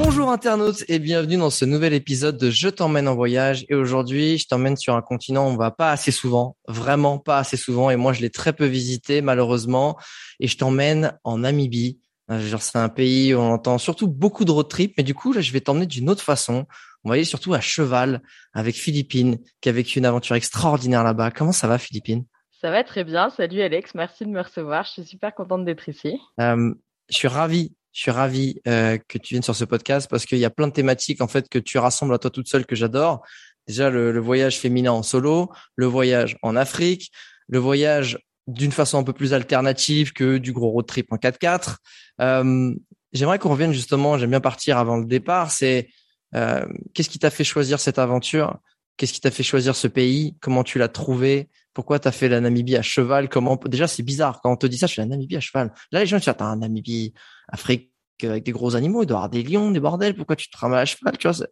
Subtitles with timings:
[0.00, 3.66] Bonjour internautes et bienvenue dans ce nouvel épisode de Je t'emmène en voyage.
[3.68, 7.38] Et aujourd'hui, je t'emmène sur un continent où on va pas assez souvent, vraiment pas
[7.38, 7.90] assez souvent.
[7.90, 9.98] Et moi, je l'ai très peu visité malheureusement.
[10.38, 11.98] Et je t'emmène en Namibie.
[12.30, 15.14] Euh, genre, c'est un pays où on entend surtout beaucoup de road trip, mais du
[15.14, 16.64] coup, là, je vais t'emmener d'une autre façon.
[17.02, 21.32] On va aller surtout à cheval avec Philippine, qui a vécu une aventure extraordinaire là-bas.
[21.32, 22.24] Comment ça va, Philippine?
[22.60, 23.30] Ça va très bien.
[23.30, 24.84] Salut Alex, merci de me recevoir.
[24.84, 26.20] Je suis super contente d'être ici.
[26.40, 26.72] Euh,
[27.08, 30.38] je suis ravi je suis ravi euh, que tu viennes sur ce podcast parce qu'il
[30.38, 32.76] y a plein de thématiques en fait que tu rassembles à toi toute seule que
[32.76, 33.26] j'adore.
[33.66, 37.10] Déjà le, voyage féminin en solo, le voyage en Afrique,
[37.48, 41.78] le voyage d'une façon un peu plus alternative que du gros road trip en 4x4.
[42.20, 42.72] Euh,
[43.12, 45.88] J'aimerais qu'on revienne justement, j'aime bien partir avant le départ, c'est
[46.36, 48.58] euh, qu'est-ce qui t'a fait choisir cette aventure?
[48.96, 50.36] Qu'est-ce qui t'a fait choisir ce pays?
[50.40, 51.48] Comment tu l'as trouvé?
[51.74, 53.28] Pourquoi t'as fait la Namibie à cheval?
[53.28, 54.86] Comment Déjà, c'est bizarre quand on te dit ça.
[54.86, 55.72] Je fais la Namibie à cheval.
[55.90, 57.12] Là, les gens disent, t'as un Namibie,
[57.48, 59.02] Afrique avec des gros animaux.
[59.02, 60.14] Il doit y avoir des lions, des bordels.
[60.14, 61.46] Pourquoi tu te ramènes à cheval Tu vois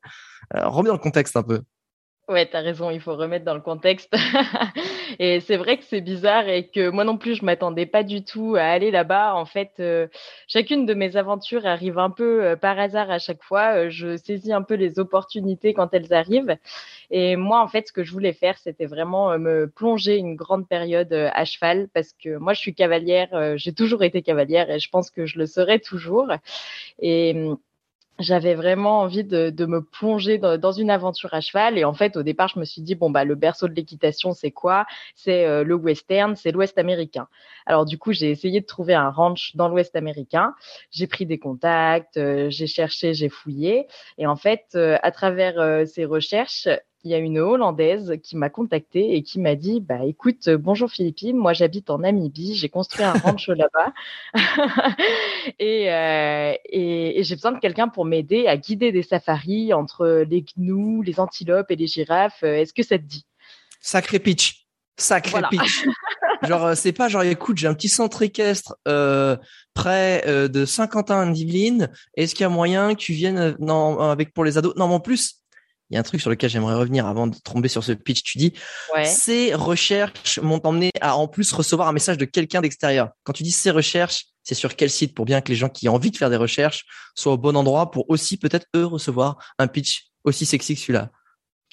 [0.55, 1.63] euh, Remets dans le contexte un peu.
[2.29, 4.13] Ouais, t'as raison, il faut remettre dans le contexte.
[5.21, 8.25] et c'est vrai que c'est bizarre et que moi non plus, je m'attendais pas du
[8.25, 9.37] tout à aller là-bas.
[9.37, 10.09] En fait, euh,
[10.49, 13.77] chacune de mes aventures arrive un peu euh, par hasard à chaque fois.
[13.77, 16.57] Euh, je saisis un peu les opportunités quand elles arrivent.
[17.13, 20.67] Et moi, en fait, ce que je voulais faire, c'était vraiment me plonger une grande
[20.69, 23.57] période à cheval parce que moi, je suis cavalière.
[23.57, 26.27] J'ai toujours été cavalière et je pense que je le serai toujours.
[27.01, 27.59] Et hum,
[28.19, 31.79] j'avais vraiment envie de, de me plonger dans, une aventure à cheval.
[31.79, 34.33] Et en fait, au départ, je me suis dit, bon, bah, le berceau de l'équitation,
[34.33, 34.87] c'est quoi?
[35.15, 37.29] C'est euh, le western, c'est l'ouest américain.
[37.67, 40.55] Alors, du coup, j'ai essayé de trouver un ranch dans l'ouest américain.
[40.91, 43.87] J'ai pris des contacts, euh, j'ai cherché, j'ai fouillé.
[44.19, 46.69] Et en fait, euh, à travers ces recherches,
[47.07, 50.91] il y a une Hollandaise qui m'a contactée et qui m'a dit bah écoute bonjour
[50.91, 53.93] Philippine moi j'habite en Namibie j'ai construit un ranch là-bas.
[55.61, 60.25] Et, euh, et, et j'ai besoin de quelqu'un pour m'aider à guider des safaris entre
[60.29, 62.43] les gnous les antilopes et les girafes.
[62.43, 63.25] Est-ce que ça te dit?
[63.81, 64.67] Sacré pitch.
[64.97, 65.87] Sacré pitch.
[66.43, 69.37] Genre euh, c'est pas genre écoute j'ai un petit centre équestre euh,
[69.75, 71.91] près euh, de Saint-Quentin-en-Yvelines.
[72.17, 74.75] Est-ce qu'il y a moyen que tu viennes non avec pour les ados?
[74.77, 75.43] Non mais en plus
[75.91, 78.23] il y a un truc sur lequel j'aimerais revenir avant de tomber sur ce pitch.
[78.23, 78.53] Tu dis,
[79.05, 83.11] ces recherches m'ont emmené à en plus recevoir un message de quelqu'un d'extérieur.
[83.25, 85.15] Quand tu dis ces recherches, c'est sur quel site?
[85.15, 87.57] Pour bien que les gens qui ont envie de faire des recherches soient au bon
[87.57, 91.11] endroit pour aussi peut-être eux recevoir un pitch aussi sexy que celui-là.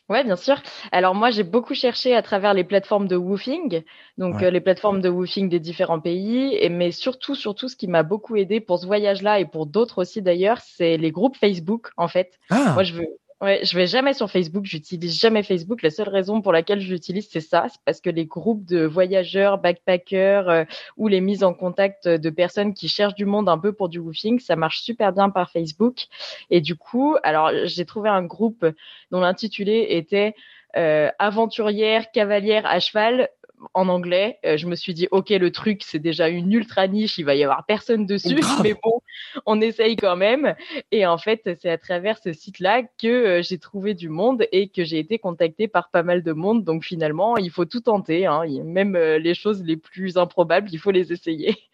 [0.09, 0.62] Ouais, bien sûr.
[0.91, 3.84] Alors moi, j'ai beaucoup cherché à travers les plateformes de woofing,
[4.18, 7.88] donc euh, les plateformes de woofing des différents pays, et mais surtout, surtout, ce qui
[7.88, 11.90] m'a beaucoup aidé pour ce voyage-là et pour d'autres aussi d'ailleurs, c'est les groupes Facebook.
[11.95, 12.74] En fait, ah.
[12.74, 13.07] moi, je veux,
[13.43, 15.81] Ouais, je vais jamais sur Facebook, j'utilise jamais Facebook.
[15.81, 18.85] La seule raison pour laquelle je l'utilise, c'est ça, c'est parce que les groupes de
[18.85, 20.63] voyageurs, backpackers euh,
[20.95, 23.99] ou les mises en contact de personnes qui cherchent du monde un peu pour du
[23.99, 26.05] woofing, ça marche super bien par Facebook.
[26.51, 28.65] Et du coup, alors j'ai trouvé un groupe
[29.11, 30.35] dont l'intitulé était
[30.77, 33.27] euh, aventurière cavalière à cheval
[33.74, 34.40] en anglais.
[34.46, 37.35] Euh, je me suis dit, ok, le truc, c'est déjà une ultra niche, il va
[37.35, 39.01] y avoir personne dessus, mais bon,
[39.46, 40.56] on essaye quand même.
[40.91, 44.69] Et en fait, c'est à travers ce site-là que euh, j'ai trouvé du monde et
[44.69, 46.63] que j'ai été contactée par pas mal de monde.
[46.63, 48.44] Donc finalement, il faut tout tenter, hein.
[48.63, 51.56] même euh, les choses les plus improbables, il faut les essayer.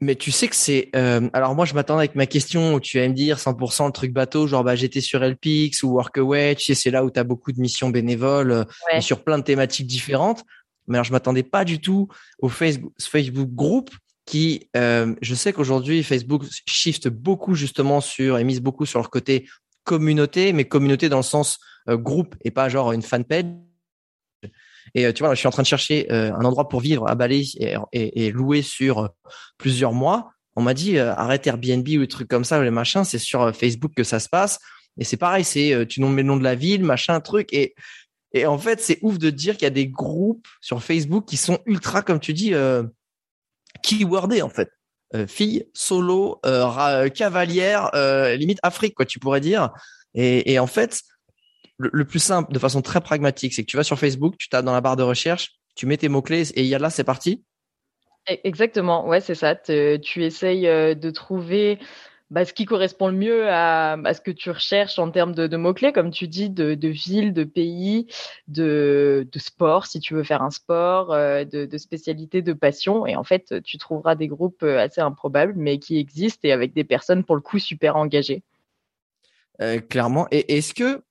[0.00, 0.90] Mais tu sais que c'est.
[1.32, 4.12] alors moi, je m'attendais avec ma question où tu vas me dire 100% le truc
[4.12, 6.56] bateau, genre bah j'étais sur LPX ou Workaway.
[6.56, 8.66] Tu sais, c'est là où tu as beaucoup de missions bénévoles
[9.00, 10.44] sur plein de thématiques différentes.
[10.86, 12.08] Mais alors, je m'attendais pas du tout
[12.38, 12.92] au Facebook,
[13.50, 13.90] groupe
[14.26, 19.10] qui, euh, je sais qu'aujourd'hui, Facebook shift beaucoup justement sur, et mise beaucoup sur leur
[19.10, 19.48] côté
[19.84, 21.58] communauté, mais communauté dans le sens
[21.88, 23.44] euh, groupe et pas genre une fanpage.
[24.94, 27.14] Et euh, tu vois, je suis en train de chercher un endroit pour vivre à
[27.14, 29.10] Bali et, et, louer sur
[29.58, 30.30] plusieurs mois.
[30.56, 33.54] On m'a dit arrête Airbnb ou des trucs comme ça ou les machins, c'est sur
[33.54, 34.58] Facebook que ça se passe.
[34.96, 37.52] Et c'est pareil, c'est tu nommes le nom de la ville, machin, truc.
[37.52, 37.74] Et
[38.34, 41.36] Et en fait, c'est ouf de dire qu'il y a des groupes sur Facebook qui
[41.36, 42.82] sont ultra, comme tu dis, euh,
[43.82, 44.70] keywordés en fait.
[45.14, 49.70] Euh, fille, solo, euh, cavalière, euh, limite Afrique, quoi, tu pourrais dire.
[50.14, 51.02] Et, en fait,
[51.78, 54.48] le, le, plus simple, de façon très pragmatique, c'est que tu vas sur Facebook, tu
[54.48, 56.90] tapes dans la barre de recherche, tu mets tes mots-clés et il y a là,
[56.90, 57.44] c'est parti.
[58.28, 59.54] E-, exactement, ouais, c'est ça.
[59.54, 61.78] Tu essayes de trouver
[62.34, 65.92] bah, ce qui correspond le mieux à, ce que tu recherches en termes de, mots-clés,
[65.92, 68.08] comme tu dis, de, de ville, de pays,
[68.48, 73.06] de, de, sport, si tu veux faire un sport, euh, de, spécialité, de passion.
[73.06, 76.74] Et en fait, tu trouveras des groupes euh, assez improbables, mais qui existent et avec
[76.74, 78.42] des personnes, pour le coup, super engagées.
[79.62, 80.26] Euh, clairement.
[80.32, 81.04] Et est-ce que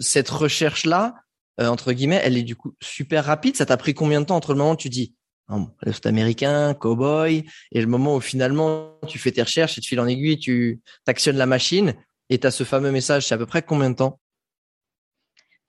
[0.00, 1.14] cette recherche-là,
[1.58, 3.54] entre guillemets, elle est du coup super rapide?
[3.54, 5.14] Ça t'a pris combien de temps entre le moment où tu dis
[5.82, 10.00] l'Est américain, cowboy, et le moment où finalement tu fais tes recherches et tu files
[10.00, 11.94] en aiguille, tu actionnes la machine
[12.28, 14.20] et tu as ce fameux message, c'est à peu près combien de temps?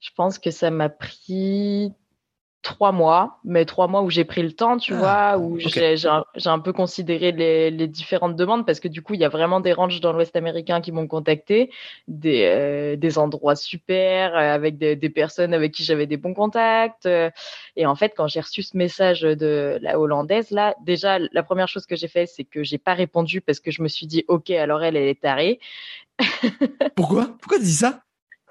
[0.00, 1.92] Je pense que ça m'a pris
[2.62, 5.96] trois mois, mais trois mois où j'ai pris le temps, tu ah, vois, où okay.
[5.96, 9.24] j'ai un, un, peu considéré les, les, différentes demandes parce que du coup, il y
[9.24, 11.70] a vraiment des ranchs dans l'Ouest américain qui m'ont contacté,
[12.06, 16.34] des, euh, des endroits super, euh, avec des, des, personnes avec qui j'avais des bons
[16.34, 17.06] contacts.
[17.06, 17.30] Euh,
[17.74, 21.68] et en fait, quand j'ai reçu ce message de la hollandaise, là, déjà, la première
[21.68, 24.24] chose que j'ai fait, c'est que j'ai pas répondu parce que je me suis dit,
[24.28, 25.58] OK, alors elle, elle est tarée.
[26.94, 27.28] Pourquoi?
[27.40, 28.02] Pourquoi tu dis ça?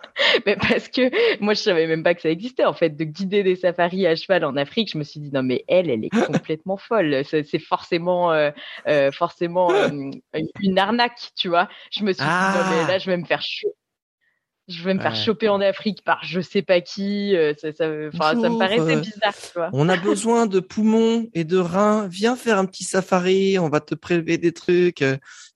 [0.45, 3.43] mais parce que moi, je savais même pas que ça existait, en fait, de guider
[3.43, 4.91] des safaris à cheval en Afrique.
[4.91, 7.23] Je me suis dit, non, mais elle, elle est complètement folle.
[7.25, 8.51] C'est forcément, euh,
[8.87, 10.11] euh, forcément euh,
[10.61, 11.69] une arnaque, tu vois.
[11.91, 13.75] Je me suis dit, non, mais là, je vais me faire chaud
[14.71, 17.35] je vais me faire choper en Afrique par je sais pas qui.
[17.57, 19.33] Ça, ça, ça me paraissait bizarre.
[19.33, 19.69] Tu vois.
[19.73, 22.07] On a besoin de poumons et de reins.
[22.07, 23.59] Viens faire un petit safari.
[23.59, 25.03] On va te prélever des trucs.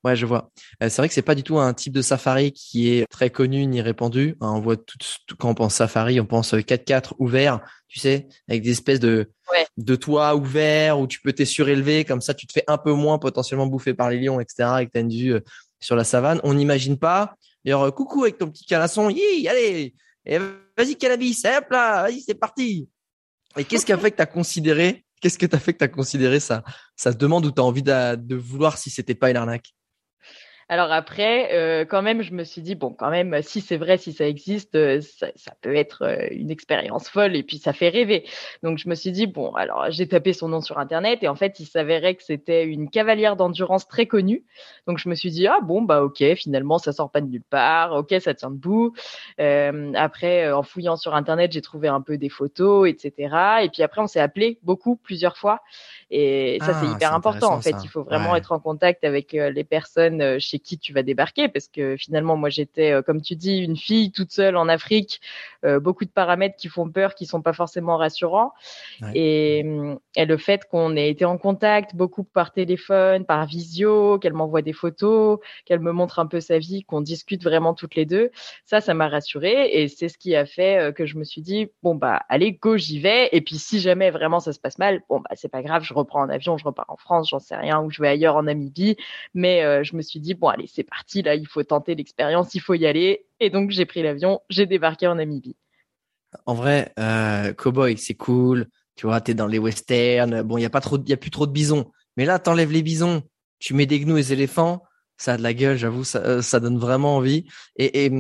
[0.06, 0.51] Ouais, je vois.
[0.79, 3.65] c'est vrai que c'est pas du tout un type de safari qui est très connu
[3.65, 4.35] ni répandu.
[4.39, 4.97] On voit tout,
[5.39, 9.65] quand on pense safari, on pense 4x4 ouvert, tu sais, avec des espèces de ouais.
[9.77, 12.94] de toits ouverts où tu peux t'es surélevé comme ça, tu te fais un peu
[12.94, 14.69] moins potentiellement bouffer par les lions, etc.
[14.81, 15.41] Et que t'as une vue
[15.79, 16.39] sur la savane.
[16.44, 17.35] On n'imagine pas
[17.65, 19.09] D'ailleurs, coucou avec ton petit canasson.
[19.09, 19.95] Yi, allez,
[20.77, 22.88] vas-y, cannabis, hop là, vas-y, c'est parti.
[23.57, 25.79] Et qu'est-ce qui a fait que tu as considéré, qu'est-ce que tu as fait que
[25.79, 26.63] tu as considéré ça,
[26.95, 29.73] ça se demande où tu as envie de, de vouloir si c'était pas une arnaque?
[30.67, 33.97] Alors après, euh, quand même, je me suis dit, bon, quand même, si c'est vrai,
[33.97, 37.71] si ça existe, euh, ça, ça, peut être euh, une expérience folle et puis ça
[37.71, 38.25] fait rêver.
[38.63, 41.35] Donc je me suis dit, bon, alors j'ai tapé son nom sur Internet et en
[41.35, 44.44] fait, il s'avérait que c'était une cavalière d'endurance très connue.
[44.88, 47.44] Donc je me suis dit, ah bon, bah ok, finalement, ça sort pas de nulle
[47.44, 48.94] part, ok, ça tient debout.
[49.39, 53.62] Euh, après, en fouillant sur Internet, j'ai trouvé un peu des photos, etc.
[53.62, 55.62] Et puis après, on s'est appelé beaucoup, plusieurs fois.
[56.09, 57.53] Et ça, ah, c'est hyper important.
[57.53, 57.79] En fait, ça.
[57.83, 58.39] il faut vraiment ouais.
[58.39, 62.50] être en contact avec les personnes chez qui tu vas débarquer parce que finalement moi
[62.50, 65.22] j'étais euh, comme tu dis une fille toute seule en Afrique
[65.66, 68.54] euh, beaucoup de paramètres qui font peur qui sont pas forcément rassurants.
[69.02, 69.12] Ouais.
[69.16, 69.66] et,
[70.16, 74.62] et, le fait qu'on ait été en contact beaucoup par téléphone par visio qu'elle m'envoie
[74.62, 78.31] des photos qu'elle me montre un peu sa vie qu'on discute vraiment toutes les deux
[78.66, 79.69] ça ça m'a rassurée.
[79.74, 82.54] Et c'est ce qui a fait euh, que je me suis dit bon bah allez
[82.54, 83.30] go j'y vais.
[83.31, 85.94] Et puis si jamais vraiment ça se passe mal bon bah c'est pas grave je
[85.94, 88.44] reprends en avion je repars en France j'en sais rien ou je vais ailleurs en
[88.44, 88.98] Namibie.
[89.34, 92.56] Mais euh, je me suis dit bon allez, c'est parti, là, il faut tenter l'expérience,
[92.56, 93.25] il faut y aller.
[93.39, 95.56] Et donc, j'ai pris l'avion, j'ai débarqué en Namibie.
[96.45, 98.68] En vrai, euh, Cowboy, c'est cool.
[98.96, 100.41] Tu vois, t'es dans les westerns.
[100.43, 101.91] Bon, il y a pas trop, a plus trop de bisons.
[102.17, 103.24] Mais là, t'enlèves les bisons,
[103.60, 104.84] tu mets des gnous et des éléphants.
[105.17, 107.46] Ça a de la gueule, j'avoue, ça, euh, donne vraiment envie.
[107.77, 108.12] Et,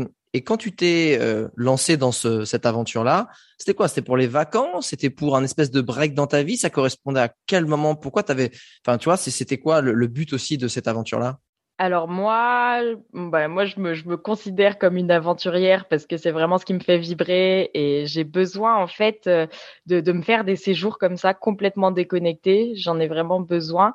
[0.43, 3.87] quand tu t'es euh, lancé dans ce, cette aventure-là, c'était quoi?
[3.87, 4.87] C'était pour les vacances?
[4.87, 6.57] C'était pour un espèce de break dans ta vie?
[6.57, 7.95] Ça correspondait à quel moment?
[7.95, 8.51] Pourquoi t'avais
[8.85, 11.39] Enfin, tu vois, c'était quoi le but aussi de cette aventure-là?
[11.77, 12.79] Alors moi,
[13.13, 16.63] bah, moi je me, je me considère comme une aventurière parce que c'est vraiment ce
[16.63, 19.45] qui me fait vibrer et j'ai besoin en fait euh,
[19.85, 22.75] de, de me faire des séjours comme ça complètement déconnectés.
[22.77, 23.93] J'en ai vraiment besoin,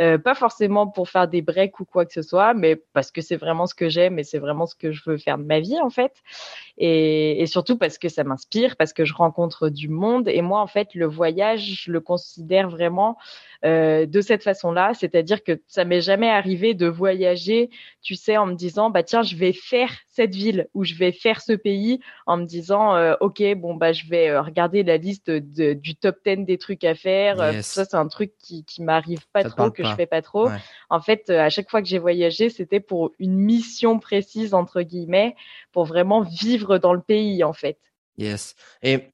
[0.00, 3.20] euh, pas forcément pour faire des breaks ou quoi que ce soit, mais parce que
[3.20, 5.60] c'est vraiment ce que j'aime et c'est vraiment ce que je veux faire de ma
[5.60, 6.12] vie en fait.
[6.78, 10.60] Et, et surtout parce que ça m'inspire, parce que je rencontre du monde et moi
[10.60, 13.16] en fait le voyage, je le considère vraiment
[13.64, 17.19] euh, de cette façon-là, c'est-à-dire que ça m'est jamais arrivé de voyager,
[18.02, 21.12] tu sais, en me disant bah tiens, je vais faire cette ville ou je vais
[21.12, 24.96] faire ce pays, en me disant euh, ok bon bah je vais euh, regarder la
[24.96, 27.40] liste de, du top 10 des trucs à faire.
[27.40, 27.66] Euh, yes.
[27.66, 29.90] Ça c'est un truc qui qui m'arrive pas ça trop, que pas.
[29.90, 30.48] je fais pas trop.
[30.48, 30.58] Ouais.
[30.88, 35.36] En fait, à chaque fois que j'ai voyagé, c'était pour une mission précise entre guillemets,
[35.72, 37.78] pour vraiment vivre dans le pays en fait.
[38.16, 38.54] Yes.
[38.82, 39.12] Et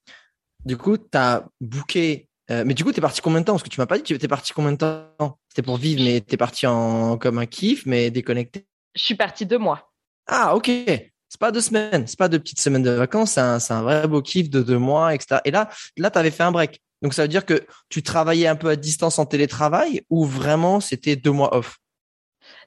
[0.64, 3.52] du coup, tu as booké euh, mais du coup, t'es parti combien de temps?
[3.52, 5.38] Parce que tu m'as pas dit, tu étais parti combien de temps?
[5.48, 8.66] C'était pour vivre, mais t'es parti en comme un kiff, mais déconnecté.
[8.94, 9.92] Je suis parti deux mois.
[10.26, 10.66] Ah, ok.
[10.66, 14.06] c'est pas deux semaines, c'est pas deux petites semaines de vacances, c'est un, un, vrai
[14.08, 15.40] beau kiff de deux mois, etc.
[15.44, 16.80] Et là, là, tu avais fait un break.
[17.02, 20.80] Donc ça veut dire que tu travaillais un peu à distance en télétravail ou vraiment
[20.80, 21.78] c'était deux mois off?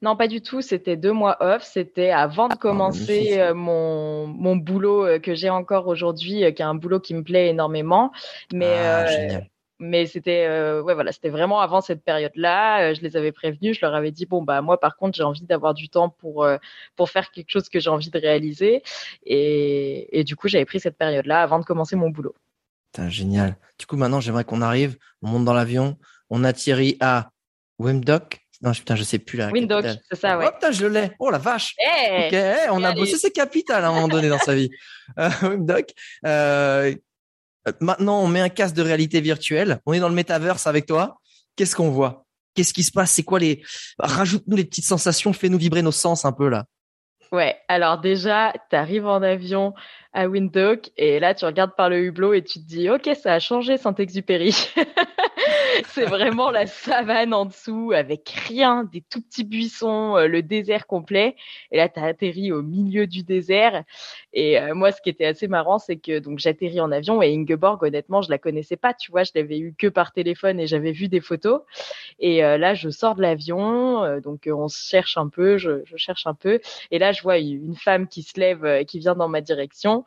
[0.01, 0.62] Non, pas du tout.
[0.62, 1.63] C'était deux mois off.
[1.63, 6.51] C'était avant de ah, commencer euh, mon, mon boulot euh, que j'ai encore aujourd'hui, euh,
[6.51, 8.12] qui est un boulot qui me plaît énormément.
[8.53, 9.41] Mais ah,
[9.79, 10.48] mais c'était
[10.81, 14.12] ouais voilà c'était vraiment avant cette période là je les avais prévenus je leur avais
[14.12, 16.48] dit bon bah moi par contre j'ai envie d'avoir du temps pour
[16.95, 18.83] pour faire quelque chose que j'ai envie de réaliser
[19.25, 22.36] et, et du coup j'avais pris cette période là avant de commencer mon boulot
[23.07, 25.98] génial du coup maintenant j'aimerais qu'on arrive on monte dans l'avion
[26.29, 27.31] on atterrit à
[27.79, 29.50] Wimdock non, putain, je sais plus là.
[29.51, 30.45] Windhoek, c'est ça, ouais.
[30.48, 31.12] Oh putain, je l'ai.
[31.19, 31.75] Oh la vache.
[31.79, 32.36] ok,
[32.71, 34.69] on a bossé ses capitales à un moment donné dans sa vie.
[35.17, 35.29] Euh.
[36.25, 36.93] Euh,
[37.79, 39.79] maintenant, on met un casque de réalité virtuelle.
[39.85, 41.19] On est dans le metaverse avec toi.
[41.55, 42.25] Qu'est-ce qu'on voit?
[42.55, 43.11] Qu'est-ce qui se passe?
[43.11, 43.61] C'est quoi les
[43.99, 45.33] Rajoute-nous les petites sensations.
[45.33, 46.65] Fais-nous vibrer nos sens un peu là.
[47.31, 47.57] Ouais.
[47.67, 49.73] Alors déjà, tu arrives en avion
[50.13, 53.33] à Windhoek et là, tu regardes par le hublot et tu te dis, ok, ça
[53.33, 54.55] a changé Saint-Exupéry.
[55.89, 60.88] c'est vraiment la savane en dessous avec rien, des tout petits buissons, euh, le désert
[60.88, 61.36] complet.
[61.71, 63.83] Et là, tu atterri au milieu du désert.
[64.33, 67.33] Et euh, moi, ce qui était assez marrant, c'est que donc j'atterris en avion et
[67.33, 68.93] Ingeborg, honnêtement, je la connaissais pas.
[68.93, 71.62] Tu vois, je l'avais eu que par téléphone et j'avais vu des photos.
[72.19, 75.98] Et euh, là, je sors de l'avion, donc on se cherche un peu, je, je,
[75.98, 76.59] cherche un peu.
[76.91, 80.05] Et là, je vois une femme qui se lève, qui vient dans ma direction.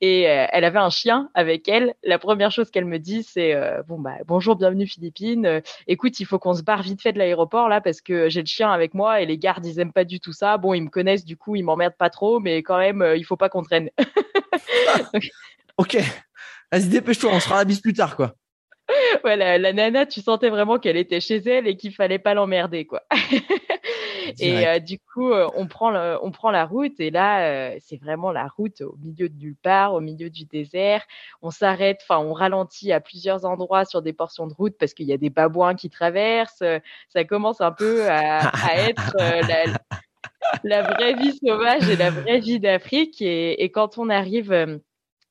[0.00, 1.94] Et elle avait un chien avec elle.
[2.02, 3.54] La première chose qu'elle me dit, c'est
[3.86, 5.13] bon bah bonjour, bienvenue Philippines.
[5.22, 8.40] Euh, écoute, il faut qu'on se barre vite fait de l'aéroport là parce que j'ai
[8.40, 10.56] le chien avec moi et les gardes ils aiment pas du tout ça.
[10.58, 13.24] Bon, ils me connaissent du coup, ils m'emmerdent pas trop, mais quand même, euh, il
[13.24, 13.90] faut pas qu'on traîne.
[15.78, 15.98] ok,
[16.70, 18.34] vas-y dépêche-toi, on se fera la bise plus tard quoi.
[19.24, 22.84] Ouais, la, nana, tu sentais vraiment qu'elle était chez elle et qu'il fallait pas l'emmerder
[22.84, 23.02] quoi.
[24.38, 27.76] Et euh, du coup, euh, on prend le, on prend la route et là, euh,
[27.80, 31.02] c'est vraiment la route au milieu de nulle part, au milieu du désert.
[31.42, 35.06] On s'arrête, enfin, on ralentit à plusieurs endroits sur des portions de route parce qu'il
[35.06, 36.64] y a des babouins qui traversent.
[37.08, 39.64] Ça commence un peu à, à être la,
[40.62, 43.20] la, vraie vie sauvage et la vraie vie d'Afrique.
[43.20, 44.80] Et, et, quand on arrive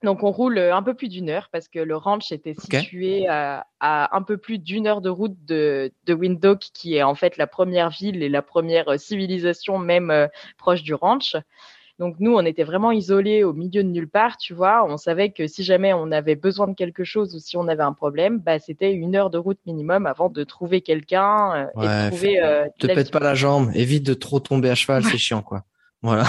[0.03, 3.65] donc on roule un peu plus d'une heure parce que le ranch était situé à,
[3.79, 7.48] un peu plus d'une heure de route de, de Windhoek, qui est en fait la
[7.48, 11.36] première ville et la première civilisation même euh, proche du ranch.
[12.00, 14.83] Donc nous, on était vraiment isolés au milieu de nulle part, tu vois.
[14.86, 17.83] On savait que si jamais on avait besoin de quelque chose ou si on avait
[17.83, 22.10] un problème, bah c'était une heure de route minimum avant de trouver quelqu'un et de
[22.10, 22.72] trouver.
[22.79, 25.63] te pète pas la jambe, évite de trop tomber à cheval, c'est chiant quoi.
[26.03, 26.25] Voilà.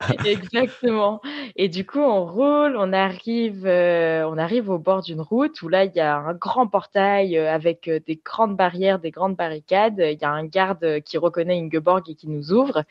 [0.24, 1.20] Exactement.
[1.54, 5.68] Et du coup, on roule, on arrive, euh, on arrive au bord d'une route où
[5.68, 9.36] là, il y a un grand portail euh, avec euh, des grandes barrières, des grandes
[9.36, 9.98] barricades.
[9.98, 12.84] Il y a un garde qui reconnaît Ingeborg et qui nous ouvre.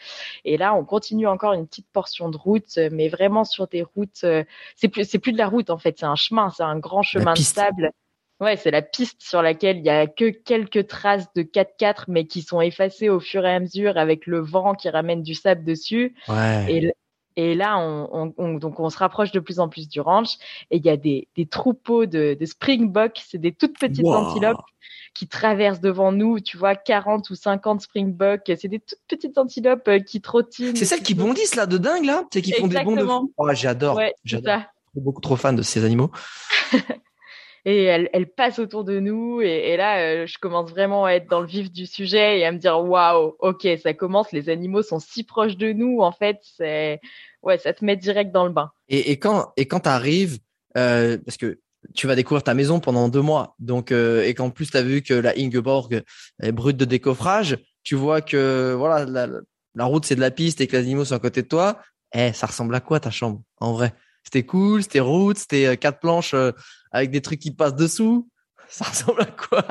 [0.45, 4.23] Et là, on continue encore une petite portion de route, mais vraiment sur des routes.
[4.75, 7.01] c'est plus, c'est plus de la route en fait, c'est un chemin, c'est un grand
[7.01, 7.91] chemin de sable.
[8.39, 12.25] Ouais, c'est la piste sur laquelle il y a que quelques traces de 4x4, mais
[12.25, 15.65] qui sont effacées au fur et à mesure avec le vent qui ramène du sable
[15.65, 16.15] dessus.
[16.29, 16.93] Ouais.
[17.35, 20.35] Et, là, on, donc on se rapproche de plus en plus du ranch
[20.71, 24.57] et il y a des, des troupeaux de, de springboks, c'est des toutes petites antilopes
[25.13, 29.87] qui traversent devant nous, tu vois, 40 ou 50 springboks, c'est des toutes petites antilopes
[29.87, 30.75] euh, qui trottinent.
[30.75, 33.33] C'est celles qui bondissent là de dingue là, c'est qui font des bonds de fou.
[33.37, 33.95] Oh, j'adore.
[33.95, 34.59] Ouais, j'adore.
[34.95, 36.11] Beaucoup trop fan de ces animaux.
[37.65, 39.41] et elle, elle, passe autour de nous.
[39.41, 42.51] Et, là, euh, je commence vraiment à être dans le vif du sujet et à
[42.51, 44.31] me dire waouh, ok, ça commence.
[44.31, 45.99] Les animaux sont si proches de nous.
[45.99, 46.39] En fait,
[47.43, 48.71] ouais, ça te met direct dans le bain.
[48.87, 50.39] Et, quand et quand t'arrives,
[50.77, 51.59] euh, parce que
[51.95, 54.81] tu vas découvrir ta maison pendant deux mois, donc euh, et qu'en plus tu as
[54.81, 56.03] vu que la Ingeborg
[56.41, 59.27] est brute de décoffrage, tu vois que voilà la,
[59.75, 61.79] la route c'est de la piste et que les animaux sont à côté de toi.
[62.13, 63.93] Eh, ça ressemble à quoi ta chambre en vrai?
[64.23, 66.35] C'était cool, c'était route, c'était quatre planches
[66.91, 68.29] avec des trucs qui passent dessous.
[68.67, 69.65] Ça ressemble à quoi?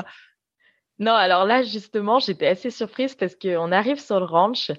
[1.01, 4.73] Non, alors là, justement, j'étais assez surprise parce qu'on arrive sur le ranch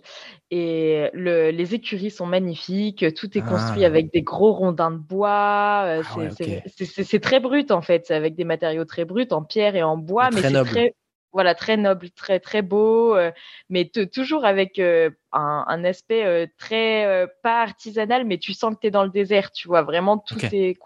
[0.52, 3.06] et le, les écuries sont magnifiques.
[3.16, 3.88] Tout est construit ah.
[3.88, 5.84] avec des gros rondins de bois.
[5.86, 6.30] Euh, ah
[6.76, 8.06] c'est très brut, en fait.
[8.06, 10.30] C'est avec des matériaux très bruts, en pierre et en bois.
[10.34, 10.94] mais c'est très,
[11.32, 13.32] voilà, très noble, très, très beau, euh,
[13.70, 18.88] mais toujours avec euh, un, un, aspect très, pas artisanal, mais tu sens que tu
[18.88, 19.52] es dans le désert.
[19.52, 20.78] Tu vois, vraiment, tout, est,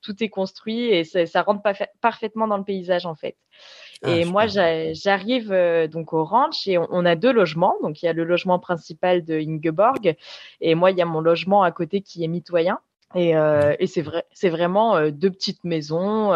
[0.00, 1.62] tout est construit et ça, ça rentre
[2.00, 3.36] parfaitement dans le paysage, en fait.
[4.04, 7.76] Ah, et moi, j'arrive euh, donc au ranch et on, a deux logements.
[7.82, 10.16] Donc, il y a le logement principal de Ingeborg
[10.60, 12.80] et moi, il y a mon logement à côté qui est mitoyen.
[13.14, 16.32] Et, euh, et c'est vrai, c'est vraiment euh, deux petites maisons.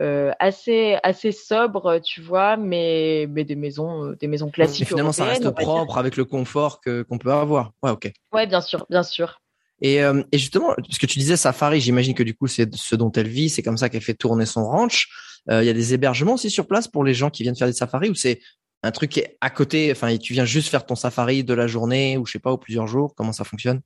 [0.00, 4.88] Euh, assez assez sobres, tu vois, mais mais des maisons des maisons classiques.
[4.88, 7.72] finalement, ça reste propre avec le confort que qu'on peut avoir.
[7.80, 8.12] Ouais, ok.
[8.32, 9.40] Ouais, bien sûr, bien sûr.
[9.80, 12.96] Et, euh, et justement, parce que tu disais safari, j'imagine que du coup c'est ce
[12.96, 15.08] dont elle vit, c'est comme ça qu'elle fait tourner son ranch.
[15.50, 17.68] Euh, il y a des hébergements aussi sur place pour les gens qui viennent faire
[17.68, 18.40] des safaris ou c'est
[18.82, 21.66] un truc qui est à côté, enfin tu viens juste faire ton safari de la
[21.66, 23.80] journée ou je sais pas ou plusieurs jours, comment ça fonctionne?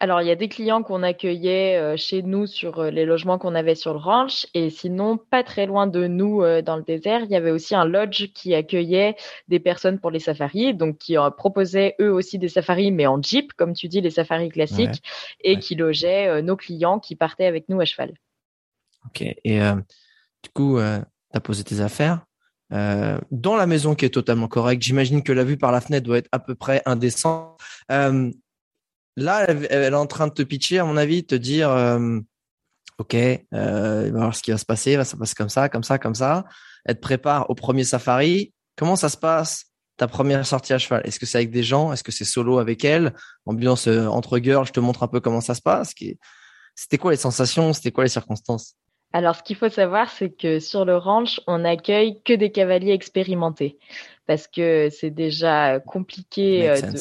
[0.00, 3.36] Alors, il y a des clients qu'on accueillait euh, chez nous sur euh, les logements
[3.36, 4.46] qu'on avait sur le ranch.
[4.54, 7.74] Et sinon, pas très loin de nous, euh, dans le désert, il y avait aussi
[7.74, 9.16] un lodge qui accueillait
[9.48, 13.52] des personnes pour les safaris, donc qui proposait eux aussi des safaris, mais en jeep,
[13.54, 15.02] comme tu dis, les safaris classiques,
[15.42, 18.14] et qui logeait nos clients qui partaient avec nous à cheval.
[19.06, 19.22] Ok.
[19.22, 22.24] Et du coup, tu as posé tes affaires.
[22.70, 26.18] dans la maison qui est totalement correcte, j'imagine que la vue par la fenêtre doit
[26.18, 27.58] être à peu près indécente.
[29.18, 32.20] Là, elle, est en train de te pitcher, à mon avis, te dire, euh,
[32.98, 35.82] ok, euh, il va voir ce qui va se passer, ça passe comme ça, comme
[35.82, 36.44] ça, comme ça.
[36.84, 38.54] Elle te prépare au premier safari.
[38.76, 41.02] Comment ça se passe ta première sortie à cheval?
[41.04, 41.92] Est-ce que c'est avec des gens?
[41.92, 43.12] Est-ce que c'est solo avec elle?
[43.44, 45.94] Ambiance euh, entre girls, je te montre un peu comment ça se passe.
[46.76, 47.72] C'était quoi les sensations?
[47.72, 48.76] C'était quoi les circonstances?
[49.12, 52.92] Alors, ce qu'il faut savoir, c'est que sur le ranch, on n'accueille que des cavaliers
[52.92, 53.78] expérimentés.
[54.26, 56.98] Parce que c'est déjà compliqué de,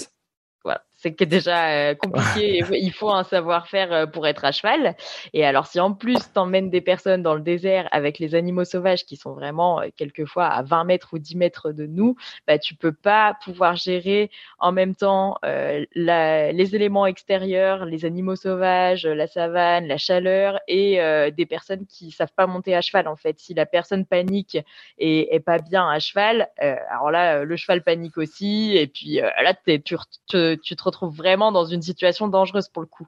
[0.97, 2.63] c'est que déjà euh, compliqué.
[2.71, 4.95] il faut un savoir-faire euh, pour être à cheval.
[5.33, 9.05] Et alors, si en plus t'emmènes des personnes dans le désert avec les animaux sauvages
[9.05, 12.15] qui sont vraiment euh, quelquefois à 20 mètres ou 10 mètres de nous,
[12.47, 19.05] bah, tu peux pas pouvoir gérer en même temps les éléments extérieurs, les animaux sauvages,
[19.05, 20.99] la savane, la chaleur et
[21.35, 23.07] des personnes qui savent pas monter à cheval.
[23.07, 24.57] En fait, si la personne panique
[24.97, 28.75] et est pas bien à cheval, alors là, le cheval panique aussi.
[28.75, 29.95] Et puis là, tu,
[30.27, 33.07] tu, tu te retrouve vraiment dans une situation dangereuse pour le coup.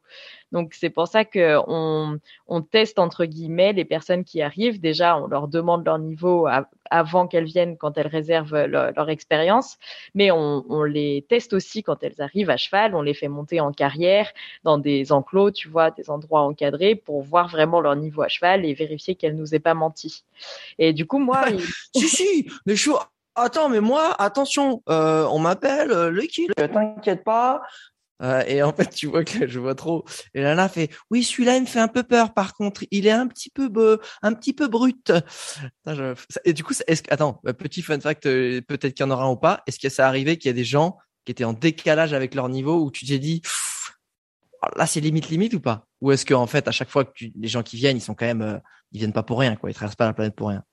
[0.51, 4.79] Donc c'est pour ça que on, on, teste entre guillemets les personnes qui arrivent.
[4.79, 6.48] Déjà, on leur demande leur niveau
[6.89, 9.77] avant qu'elles viennent, quand elles réservent leur, expérience,
[10.13, 12.95] mais on, on, les teste aussi quand elles arrivent à cheval.
[12.95, 14.31] On les fait monter en carrière
[14.63, 18.65] dans des enclos, tu vois, des endroits encadrés pour voir vraiment leur niveau à cheval
[18.65, 20.24] et vérifier qu'elles nous aient pas menti.
[20.77, 21.45] Et du coup, moi,
[21.95, 22.91] si si, je
[23.40, 27.62] attends, mais moi, attention, euh, on m'appelle euh, le kill, t'inquiète pas.
[28.22, 30.04] Euh, et en fait, tu vois que je vois trop.
[30.34, 32.34] Et Lana fait, oui, celui-là, il me fait un peu peur.
[32.34, 35.12] Par contre, il est un petit peu, un petit peu brut.
[36.44, 39.38] Et du coup, est-ce attends, petit fun fact, peut-être qu'il y en aura un ou
[39.38, 39.64] pas.
[39.68, 42.50] Est-ce que ça arrivé qu'il y a des gens qui étaient en décalage avec leur
[42.50, 43.42] niveau où tu t'es dit,
[44.64, 45.86] oh, là, c'est limite limite ou pas?
[46.02, 48.16] Ou est-ce que en fait, à chaque fois que les gens qui viennent, ils sont
[48.16, 49.70] quand même, ils viennent pas pour rien, quoi.
[49.70, 50.64] Ils traversent pas la planète pour rien?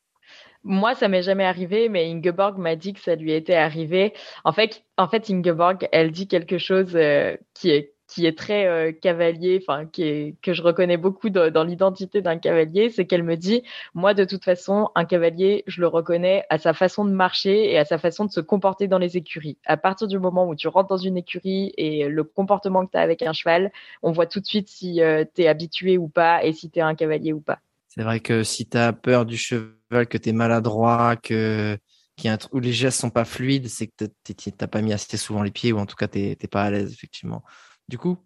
[0.69, 4.13] Moi, ça m'est jamais arrivé, mais Ingeborg m'a dit que ça lui était arrivé.
[4.45, 8.67] En fait, en fait, Ingeborg, elle dit quelque chose euh, qui est qui est très
[8.67, 13.63] euh, cavalier, enfin que je reconnais beaucoup dans l'identité d'un cavalier, c'est qu'elle me dit
[13.95, 17.79] moi de toute façon un cavalier, je le reconnais à sa façon de marcher et
[17.79, 19.59] à sa façon de se comporter dans les écuries.
[19.67, 22.99] À partir du moment où tu rentres dans une écurie et le comportement que tu
[22.99, 26.09] as avec un cheval, on voit tout de suite si euh, tu es habitué ou
[26.09, 27.59] pas et si tu es un cavalier ou pas.
[27.97, 31.79] C'est vrai que si tu as peur du cheval, que tu es maladroit, que
[32.25, 34.05] un où les gestes sont pas fluides, c'est que
[34.51, 36.93] t'as pas mis assez souvent les pieds ou en tout cas t'es pas à l'aise
[36.93, 37.45] effectivement.
[37.89, 38.19] Du coup,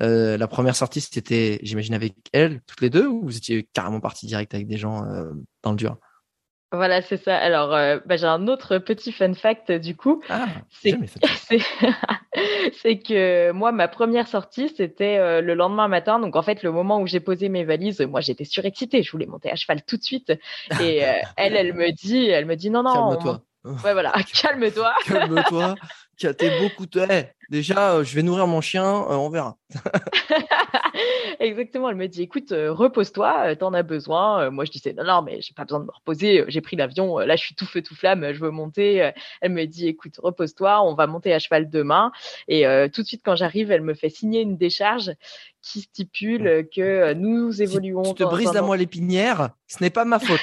[0.00, 4.00] euh, la première sortie c'était, j'imagine avec elle, toutes les deux, ou vous étiez carrément
[4.00, 5.98] parti direct avec des gens euh, dans le dur?
[6.70, 7.36] Voilà, c'est ça.
[7.36, 10.22] Alors, euh, bah, j'ai un autre petit fun fact du coup.
[10.28, 10.46] Ah,
[12.82, 16.18] c'est que moi, ma première sortie, c'était euh, le lendemain matin.
[16.18, 19.02] Donc, en fait, le moment où j'ai posé mes valises, moi, j'étais surexcitée.
[19.02, 20.32] Je voulais monter à cheval tout de suite.
[20.80, 23.10] Et euh, elle, elle me dit, elle me dit, non, non.
[23.10, 23.40] Calme-toi.
[23.64, 24.92] Ouais, voilà, calme-toi.
[25.06, 25.74] calme-toi.
[26.18, 26.86] T'es beaucoup.
[27.08, 29.56] Hey, déjà, je vais nourrir mon chien, on verra.
[31.40, 31.90] Exactement.
[31.90, 34.42] Elle me dit, écoute, euh, repose-toi, euh, t'en as besoin.
[34.42, 36.44] Euh, moi, je disais, non, non, mais j'ai pas besoin de me reposer.
[36.48, 37.18] J'ai pris l'avion.
[37.18, 38.32] Là, je suis tout feu, tout flamme.
[38.32, 39.12] Je veux monter.
[39.40, 40.82] Elle me dit, écoute, repose-toi.
[40.82, 42.10] On va monter à cheval demain.
[42.48, 45.12] Et tout de suite, quand j'arrive, elle me fait signer une décharge
[45.62, 48.04] qui stipule que nous évoluons.
[48.04, 50.40] Si tu te brises la moelle épinière, ce n'est pas ma faute.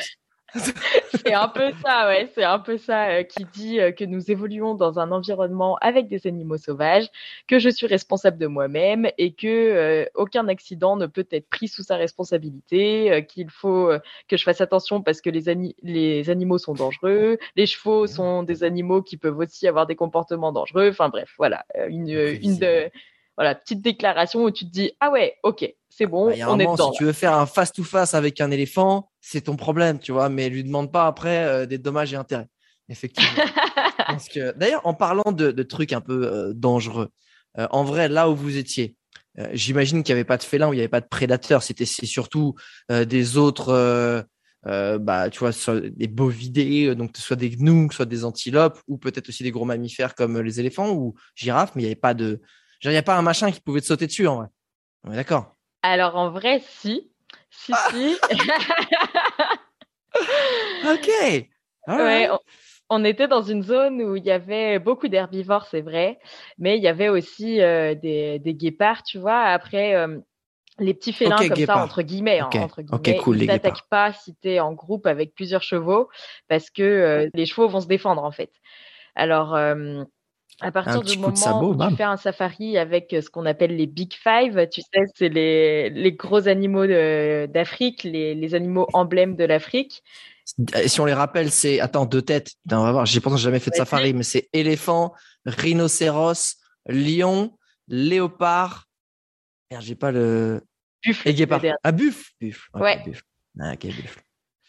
[1.26, 4.32] c'est un peu ça, ouais, c'est un peu ça euh, qui dit euh, que nous
[4.32, 7.08] évoluons dans un environnement avec des animaux sauvages,
[7.48, 11.68] que je suis responsable de moi-même et que euh, aucun accident ne peut être pris
[11.68, 13.92] sous sa responsabilité, qu'il faut
[14.28, 18.64] que je fasse attention parce que les, les animaux sont dangereux, les chevaux sont des
[18.64, 20.90] animaux qui peuvent aussi avoir des comportements dangereux.
[20.90, 22.90] Enfin bref, voilà, une, une de
[23.38, 26.66] voilà, petite déclaration où tu te dis ah ouais, ok, c'est bon, bah, on est
[26.66, 26.92] dedans.
[26.92, 30.12] Si tu veux faire un face to face avec un éléphant, c'est ton problème, tu
[30.12, 32.48] vois, mais lui demande pas après euh, des dommages et intérêts.
[32.90, 33.44] Effectivement.
[33.98, 37.10] Parce que d'ailleurs, en parlant de, trucs un peu euh, dangereux,
[37.58, 38.96] euh, en vrai, là où vous étiez,
[39.52, 41.64] j'imagine qu'il n'y avait pas de félin, où il n'y avait pas de prédateurs.
[41.64, 42.54] C'était c'est surtout
[42.90, 44.26] des autres.
[44.64, 49.30] bah, tu vois, soit des bovidés, donc soit des gnous, soit des antilopes, ou peut-être
[49.30, 52.40] aussi des gros mammifères comme les éléphants ou girafes, mais il n'y avait pas de,
[52.84, 54.48] il n'y a pas un machin qui pouvait te sauter dessus en vrai.
[55.04, 55.56] D'accord?
[55.82, 57.12] Alors en vrai, si.
[57.58, 58.18] Si, ah si.
[60.94, 61.48] ok.
[62.90, 66.20] on, était dans une zone où il y avait beaucoup d'herbivores, c'est vrai,
[66.58, 69.42] mais il y avait aussi euh, des, guépards, tu vois.
[69.42, 70.20] Après, euh,
[70.80, 74.36] les petits félins comme ça, entre guillemets, hein, entre guillemets cool, ils t'attaquent pas si
[74.36, 76.10] tu es en groupe avec plusieurs chevaux
[76.48, 78.52] parce que euh, les chevaux vont se défendre en fait.
[79.16, 79.56] Alors,
[80.62, 84.14] à partir du moment où tu fais un safari avec ce qu'on appelle les Big
[84.14, 90.04] Five, tu sais, c'est les, les, gros animaux d'Afrique, les, les, animaux emblèmes de l'Afrique.
[90.86, 92.54] Si on les rappelle, c'est attends deux têtes.
[92.72, 93.06] on va voir.
[93.06, 95.14] J'ai pourtant jamais fait de safari, mais c'est éléphant,
[95.46, 98.88] rhinocéros, lion, léopard.
[99.72, 100.62] Merde, j'ai pas le.
[101.04, 101.28] Buffle.
[101.28, 101.62] Et guépard.
[101.84, 102.32] Ah buffle.
[102.40, 102.70] Buffle.
[102.76, 103.02] ouais.
[103.04, 103.24] Buffle.
[103.60, 104.22] Ah, ok buffle.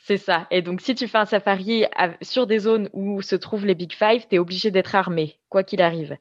[0.06, 0.46] C'est ça.
[0.52, 1.84] Et donc, si tu fais un safari
[2.22, 5.64] sur des zones où se trouvent les Big Five, tu es obligé d'être armé, quoi
[5.64, 6.16] qu'il arrive.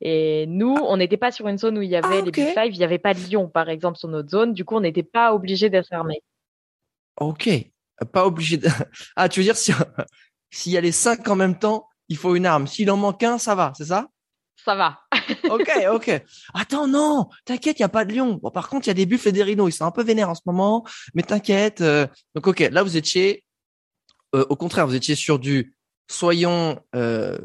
[0.00, 2.48] Et nous, on n'était pas sur une zone où il y avait ah, les Big
[2.48, 4.54] Five, il n'y avait pas de lion, par exemple, sur notre zone.
[4.54, 6.20] Du coup, on n'était pas obligé d'être armé.
[7.20, 7.48] Ok.
[8.12, 8.66] Pas obligé de...
[9.14, 9.56] Ah, tu veux dire,
[10.50, 12.66] s'il y a les cinq en même temps, il faut une arme.
[12.66, 14.08] S'il en manque un, ça va, c'est ça?
[14.64, 14.98] Ça va.
[15.50, 16.22] ok, ok.
[16.54, 18.34] Attends, non, t'inquiète, il y a pas de lion.
[18.34, 19.72] Bon, par contre, il y a des buffles et des rhinos.
[19.72, 21.80] Ils sont un peu vénères en ce moment, mais t'inquiète.
[21.80, 22.06] Euh.
[22.34, 23.44] Donc, ok, là, vous étiez,
[24.34, 25.74] euh, au contraire, vous étiez sur du
[26.10, 27.38] soyons, euh,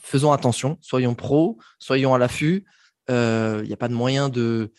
[0.00, 2.64] faisons attention, soyons pros, soyons à l'affût.
[3.08, 4.72] Il n'y a pas de moyen de,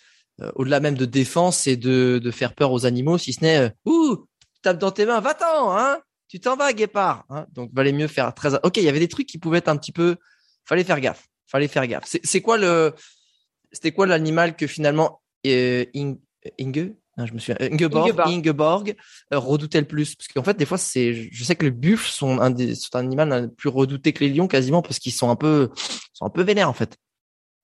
[0.56, 4.26] au-delà même de défense et de, de faire peur aux animaux, si ce n'est, ouh,
[4.62, 6.00] tape dans tes mains, va-t'en, hein.
[6.30, 7.26] Tu t'en vas, guépard.
[7.30, 8.56] Hein Donc, valait mieux faire très.
[8.64, 10.16] Ok, il y avait des trucs qui pouvaient être un petit peu.
[10.64, 12.06] Fallait faire gaffe fallait faire gaffe.
[12.06, 12.94] C'est quoi le,
[13.72, 16.18] c'était quoi l'animal que finalement euh, Inge,
[17.18, 18.96] je me suis Ingeborg, Ingeborg,
[19.34, 22.10] euh, redoutait le plus parce qu'en fait des fois c'est, je sais que les buffles
[22.10, 25.30] sont un des, sont un animal plus redouté que les lions quasiment parce qu'ils sont
[25.30, 25.70] un peu,
[26.14, 26.98] sont un peu vénères en fait.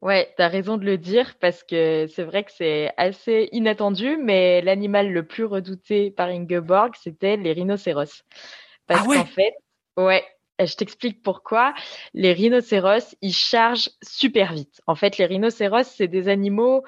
[0.01, 4.17] Ouais, tu as raison de le dire parce que c'est vrai que c'est assez inattendu,
[4.17, 8.23] mais l'animal le plus redouté par Ingeborg, c'était les rhinocéros.
[8.85, 9.17] Parce ah ouais?
[9.17, 9.55] qu'en fait,
[9.97, 10.23] ouais,
[10.65, 11.73] je t'explique pourquoi.
[12.13, 14.81] Les rhinocéros, ils chargent super vite.
[14.87, 16.83] En fait, les rhinocéros, c'est des animaux,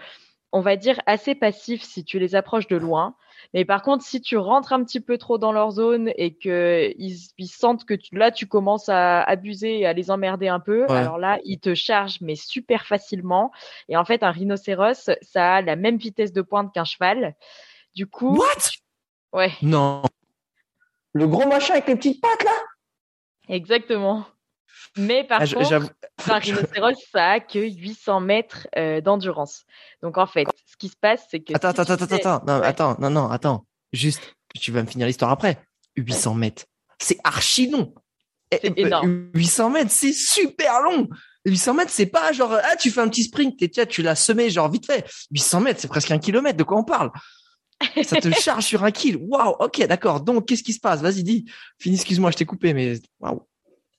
[0.52, 3.16] on va dire, assez passifs si tu les approches de loin.
[3.54, 6.94] Mais par contre, si tu rentres un petit peu trop dans leur zone et que
[6.98, 11.18] ils, sentent que là, tu commences à abuser et à les emmerder un peu, alors
[11.18, 13.52] là, ils te chargent, mais super facilement.
[13.88, 17.36] Et en fait, un rhinocéros, ça a la même vitesse de pointe qu'un cheval.
[17.96, 18.38] Du coup.
[18.38, 18.72] What?
[19.34, 19.52] Ouais.
[19.62, 20.04] Non.
[21.14, 22.52] Le gros machin avec les petites pattes, là?
[23.50, 24.26] Exactement.
[24.98, 25.90] Mais par ah, contre,
[26.28, 29.66] un rhinocéros, ça a que 800 mètres euh, d'endurance.
[30.02, 31.54] Donc en fait, ce qui se passe, c'est que.
[31.54, 33.66] Attends, attends, attends, attends, non, attends, non, non, attends.
[33.92, 35.60] Juste, tu vas me finir l'histoire après.
[35.98, 36.66] 800 mètres.
[37.00, 37.94] C'est archi long.
[38.52, 39.30] C'est eh, énorme.
[39.36, 41.08] 800 mètres, c'est super long.
[41.46, 44.16] 800 mètres, c'est pas genre, ah, tu fais un petit sprint et tiens, tu l'as
[44.16, 45.06] semé genre vite fait.
[45.32, 46.58] 800 mètres, c'est presque un kilomètre.
[46.58, 47.12] De quoi on parle?
[48.04, 49.18] Ça te charge sur un kill.
[49.18, 50.22] Waouh, ok, d'accord.
[50.22, 51.02] Donc, qu'est-ce qui se passe?
[51.02, 51.46] Vas-y, dis.
[51.78, 53.42] Finis, excuse-moi, je t'ai coupé, mais waouh.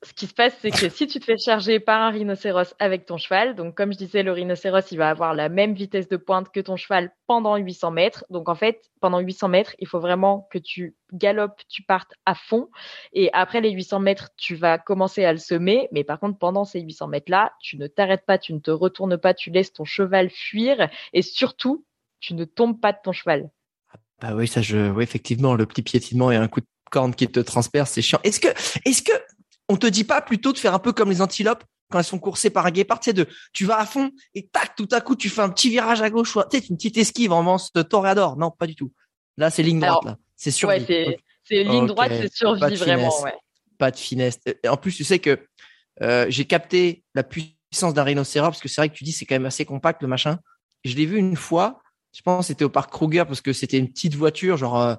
[0.03, 3.05] Ce qui se passe, c'est que si tu te fais charger par un rhinocéros avec
[3.05, 6.17] ton cheval, donc comme je disais, le rhinocéros, il va avoir la même vitesse de
[6.17, 8.25] pointe que ton cheval pendant 800 mètres.
[8.31, 12.35] Donc en fait, pendant 800 mètres, il faut vraiment que tu galopes, tu partes à
[12.35, 12.71] fond.
[13.13, 15.89] Et après les 800 mètres, tu vas commencer à le semer.
[15.93, 19.19] Mais par contre, pendant ces 800 mètres-là, tu ne t'arrêtes pas, tu ne te retournes
[19.19, 20.89] pas, tu laisses ton cheval fuir.
[21.13, 21.85] Et surtout,
[22.21, 23.51] tu ne tombes pas de ton cheval.
[24.21, 27.27] Bah oui, ça, je, oui, effectivement, le petit piétinement et un coup de corne qui
[27.27, 28.21] te transperce, c'est chiant.
[28.23, 28.49] Est-ce que,
[28.85, 29.13] est-ce que,
[29.69, 32.19] on te dit pas plutôt de faire un peu comme les antilopes quand elles sont
[32.19, 35.01] coursées par un guépard, tu sais, de, tu vas à fond et tac, tout à
[35.01, 37.81] coup, tu fais un petit virage à gauche, tu sais, une petite esquive en ce
[37.81, 38.37] toréador.
[38.37, 38.93] Non, pas du tout.
[39.37, 40.17] Là, c'est ligne droite, là.
[40.37, 40.79] C'est survie.
[40.79, 43.35] Ouais, c'est, c'est ligne droite, c'est survie, vraiment, ouais.
[43.79, 44.39] Pas de finesse.
[44.69, 45.39] En plus, tu sais que,
[46.03, 49.27] euh, j'ai capté la puissance d'un rhinocéros parce que c'est vrai que tu dis c'est
[49.27, 50.39] quand même assez compact le machin.
[50.85, 51.80] Je l'ai vu une fois
[52.13, 54.95] je pense c'était au parc Kruger parce que c'était une petite voiture, genre, euh,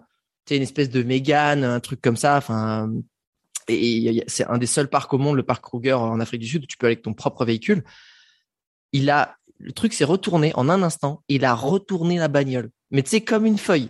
[0.45, 2.37] tu une espèce de Mégane, un truc comme ça.
[2.37, 2.91] Enfin,
[3.67, 6.63] et, c'est un des seuls parcs au monde, le parc Kruger en Afrique du Sud,
[6.63, 7.83] où tu peux aller avec ton propre véhicule.
[8.91, 11.23] Il a, le truc s'est retourné en un instant.
[11.27, 13.89] Il a retourné la bagnole, mais tu sais comme une feuille.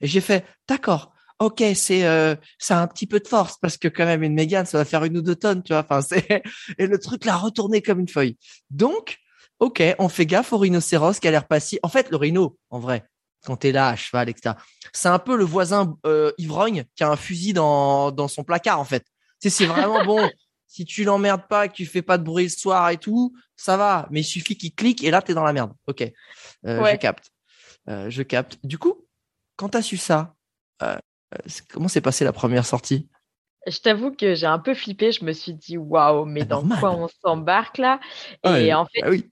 [0.00, 3.76] Et j'ai fait, d'accord, ok, c'est euh, ça a un petit peu de force parce
[3.76, 5.86] que quand même une Mégane, ça va faire une ou deux tonnes, tu vois.
[5.88, 6.42] Enfin, c'est
[6.78, 8.36] et le truc l'a retourné comme une feuille.
[8.70, 9.18] Donc
[9.62, 11.78] ok, on fait gaffe au rhinocéros qui a l'air passif.
[11.84, 13.04] En fait, le rhino, en vrai,
[13.44, 14.56] quand t'es là à cheval, etc.
[14.92, 18.80] C'est un peu le voisin euh, ivrogne qui a un fusil dans, dans son placard,
[18.80, 19.04] en fait.
[19.40, 20.28] Tu c'est vraiment bon.
[20.66, 23.76] Si tu l'emmerdes pas, que tu fais pas de bruit le soir et tout, ça
[23.76, 24.08] va.
[24.10, 25.72] Mais il suffit qu'il clique et là, t'es dans la merde.
[25.86, 26.02] Ok,
[26.66, 27.30] euh, je capte.
[27.88, 28.58] Euh, je capte.
[28.64, 29.06] Du coup,
[29.54, 30.34] quand t'as su ça,
[31.70, 33.08] comment s'est passée la première sortie?
[33.68, 35.12] Je t'avoue que j'ai un peu flippé.
[35.12, 38.00] Je me suis dit, waouh, mais dans quoi on s'embarque là?
[38.44, 39.30] Et en fait, bah oui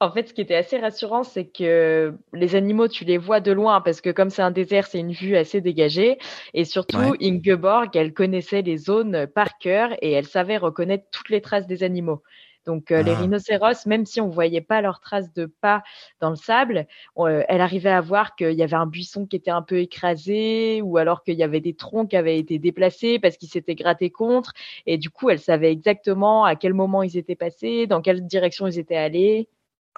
[0.00, 3.50] En fait, ce qui était assez rassurant, c'est que les animaux, tu les vois de
[3.50, 6.18] loin parce que comme c'est un désert, c'est une vue assez dégagée.
[6.54, 11.40] Et surtout, Ingeborg, elle connaissait les zones par cœur et elle savait reconnaître toutes les
[11.40, 12.22] traces des animaux.
[12.64, 13.20] Donc euh, les ah.
[13.20, 15.82] rhinocéros, même si on voyait pas leurs traces de pas
[16.20, 19.50] dans le sable, euh, elle arrivait à voir qu'il y avait un buisson qui était
[19.50, 23.38] un peu écrasé ou alors qu'il y avait des troncs qui avaient été déplacés parce
[23.38, 24.52] qu'ils s'étaient grattés contre.
[24.86, 28.66] Et du coup, elle savait exactement à quel moment ils étaient passés, dans quelle direction
[28.66, 29.48] ils étaient allés.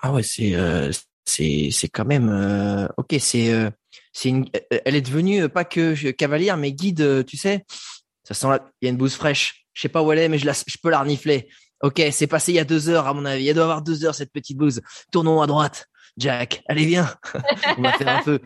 [0.03, 0.91] Ah ouais, c'est euh,
[1.25, 3.17] c'est quand même ok.
[3.19, 3.53] C'est
[4.13, 7.25] c'est une, elle est devenue pas que cavalière mais guide.
[7.27, 7.65] Tu sais,
[8.25, 8.49] ça sent
[8.81, 9.67] il y a une bouse fraîche.
[9.73, 11.49] Je sais pas où elle est, mais je la, je peux la renifler.
[11.83, 13.45] Ok, c'est passé il y a deux heures à mon avis.
[13.45, 14.83] Il doit avoir deux heures cette petite bouse.
[15.11, 15.87] Tournons à droite.
[16.21, 17.09] Jack, allez viens.
[17.79, 18.39] On va faire un peu.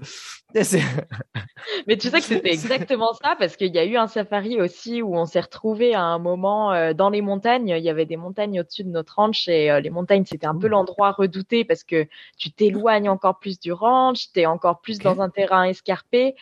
[1.87, 5.03] Mais tu sais que c'était exactement ça parce qu'il y a eu un safari aussi
[5.03, 7.75] où on s'est retrouvé à un moment euh, dans les montagnes.
[7.77, 10.57] Il y avait des montagnes au-dessus de notre ranch et euh, les montagnes c'était un
[10.57, 12.07] peu l'endroit redouté parce que
[12.39, 16.37] tu t'éloignes encore plus du ranch, tu es encore plus dans un terrain escarpé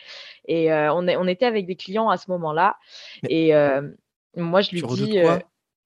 [0.47, 2.77] et euh, on, est, on était avec des clients à ce moment-là
[3.27, 3.51] et
[4.35, 5.19] moi je lui dis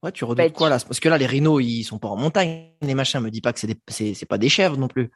[0.03, 0.77] Ouais, tu redoutes bah, quoi là?
[0.77, 3.19] Parce que là, les rhinos, ils sont pas en montagne, les machins.
[3.19, 5.09] Me dis pas que c'est c'est pas des chèvres non plus.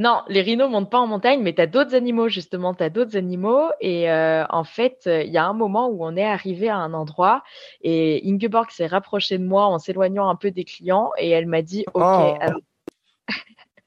[0.00, 2.74] Non, les rhinos montent pas en montagne, mais tu as d'autres animaux justement.
[2.74, 6.16] Tu as d'autres animaux et euh, en fait, il y a un moment où on
[6.16, 7.44] est arrivé à un endroit
[7.80, 11.62] et Ingeborg s'est rapprochée de moi en s'éloignant un peu des clients et elle m'a
[11.62, 12.02] dit OK.
[12.04, 12.36] Oh.
[12.40, 12.60] Alors...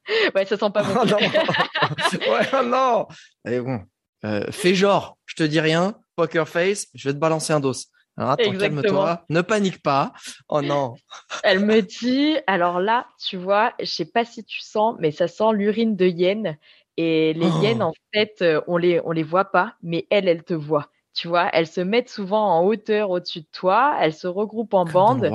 [0.36, 1.02] ouais, ça sent pas bon.
[1.02, 1.18] Oh non.
[2.32, 3.08] ouais, oh non.
[3.46, 3.82] Allez, bon.
[4.26, 7.74] Euh, fais genre, je te dis rien, poker face, je vais te balancer un dos.
[8.18, 10.12] Alors attends, calme-toi, ne panique pas.
[10.50, 10.96] Oh non.
[11.44, 15.28] Elle me dit, alors là, tu vois, je sais pas si tu sens, mais ça
[15.28, 16.58] sent l'urine de hyène.
[16.98, 17.62] Et les oh.
[17.62, 20.90] hyènes, en fait, euh, on les, on les voit pas, mais elles, elles te voient.
[21.14, 24.86] Tu vois, elles se mettent souvent en hauteur au-dessus de toi, elles se regroupent en
[24.86, 25.32] bande.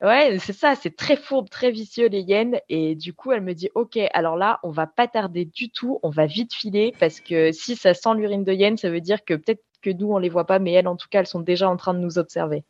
[0.00, 2.60] Ouais, c'est ça, c'est très fourbe, très vicieux les hyènes.
[2.68, 5.98] Et du coup, elle me dit, ok, alors là, on va pas tarder du tout,
[6.04, 9.24] on va vite filer parce que si ça sent l'urine de hyène, ça veut dire
[9.24, 9.62] que peut-être
[9.94, 11.76] que nous, on les voit pas, mais elles, en tout cas, elles sont déjà en
[11.76, 12.64] train de nous observer.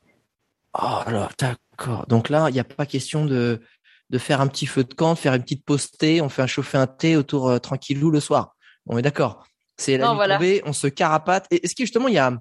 [0.75, 2.07] Oh là, d'accord.
[2.09, 3.61] Donc là, il n'y a pas question de,
[4.11, 6.47] de faire un petit feu de camp, de faire une petite postée, on fait un
[6.47, 8.57] chauffer un thé autour euh, tranquillou le soir.
[8.87, 9.47] On est d'accord.
[9.77, 11.47] C'est la nuit tombée, on se carapate.
[11.51, 12.33] Est-ce que justement, il y a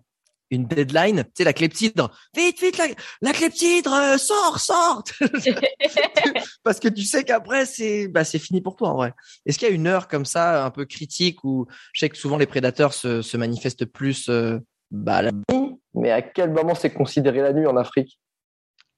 [0.52, 2.12] une deadline, tu sais, la clepsydre.
[2.36, 2.88] Vite, vite, la,
[3.22, 5.04] la euh, sort, sort.
[6.64, 9.14] Parce que tu sais qu'après, c'est, bah, c'est fini pour toi, en vrai.
[9.46, 12.18] Est-ce qu'il y a une heure comme ça, un peu critique, où je sais que
[12.18, 14.60] souvent les prédateurs se, se manifestent plus, euh,
[14.92, 15.76] bah, la nuit?
[15.94, 18.20] Mais à quel moment c'est considéré la nuit en Afrique?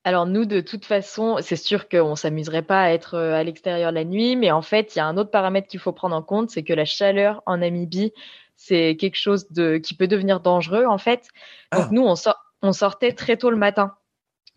[0.05, 3.91] Alors nous, de toute façon, c'est sûr qu'on s'amuserait pas à être euh, à l'extérieur
[3.91, 6.23] la nuit, mais en fait, il y a un autre paramètre qu'il faut prendre en
[6.23, 8.13] compte, c'est que la chaleur en Namibie
[8.61, 11.29] c'est quelque chose de qui peut devenir dangereux en fait.
[11.71, 11.89] Donc ah.
[11.91, 12.15] nous, on,
[12.61, 13.95] on sortait très tôt le matin.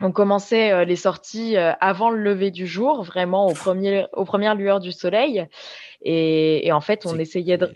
[0.01, 4.25] On commençait euh, les sorties euh, avant le lever du jour, vraiment au premier, aux
[4.25, 5.47] premières lueurs du soleil.
[6.01, 7.73] Et, et en fait, on essayait de,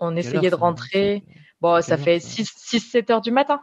[0.00, 1.22] on essayait de rentrer.
[1.60, 3.60] Bon, ça fait 6-7 heures du matin.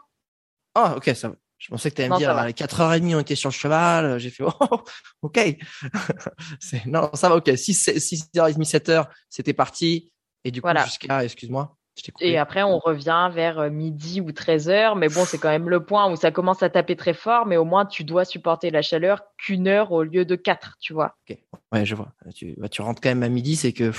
[0.76, 3.50] Ah, ok, ça Je pensais que tu allais me dire, à 4h30, on était sur
[3.50, 4.19] le cheval.
[4.19, 4.84] J'ai fait, oh,
[5.22, 5.58] ok.
[6.86, 7.52] non, ça va, ok.
[7.58, 10.13] 6, 6h30, 7h, c'était parti.
[10.43, 11.75] Et du coup, jusqu'à, excuse-moi.
[12.21, 14.95] Et après, on revient vers euh, midi ou 13 heures.
[14.95, 17.45] Mais bon, c'est quand même le point où ça commence à taper très fort.
[17.45, 20.93] Mais au moins, tu dois supporter la chaleur qu'une heure au lieu de quatre, tu
[20.93, 21.15] vois.
[21.29, 21.38] Ok.
[21.71, 22.13] Ouais, je vois.
[22.36, 23.91] Tu, bah, tu rentres quand même à midi, c'est que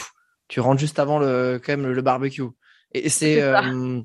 [0.49, 2.43] tu rentres juste avant le, quand même le, barbecue.
[2.93, 4.01] Et, c'est, euh,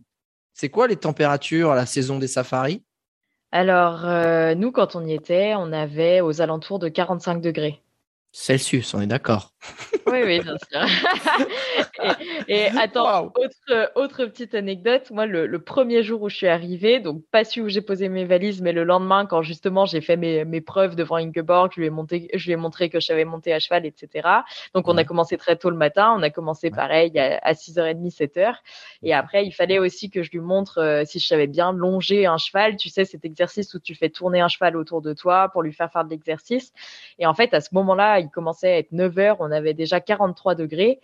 [0.53, 2.83] c'est quoi les températures à la saison des safaris?
[3.51, 7.81] Alors, euh, nous, quand on y était, on avait aux alentours de 45 degrés.
[8.31, 9.53] Celsius, on est d'accord.
[10.05, 10.81] Oui, oui, bien sûr.
[12.47, 15.09] et, attends, autre, autre petite anecdote.
[15.11, 18.25] Moi, le, premier jour où je suis arrivée, donc pas celui où j'ai posé mes
[18.25, 21.87] valises, mais le lendemain, quand justement j'ai fait mes, mes preuves devant Ingeborg, je lui
[21.87, 24.27] ai, monté, je lui ai montré que je savais monter à cheval, etc.
[24.75, 26.13] Donc, on a commencé très tôt le matin.
[26.15, 28.55] On a commencé pareil à, 6h30, 7h.
[29.01, 32.27] Et après, il fallait aussi que je lui montre euh, si je savais bien longer
[32.27, 32.77] un cheval.
[32.77, 35.73] Tu sais, cet exercice où tu fais tourner un cheval autour de toi pour lui
[35.73, 36.73] faire faire de l'exercice.
[37.17, 39.99] Et en fait, à ce moment-là, il commençait à être 9 h on avait déjà
[39.99, 40.99] 43 degrés.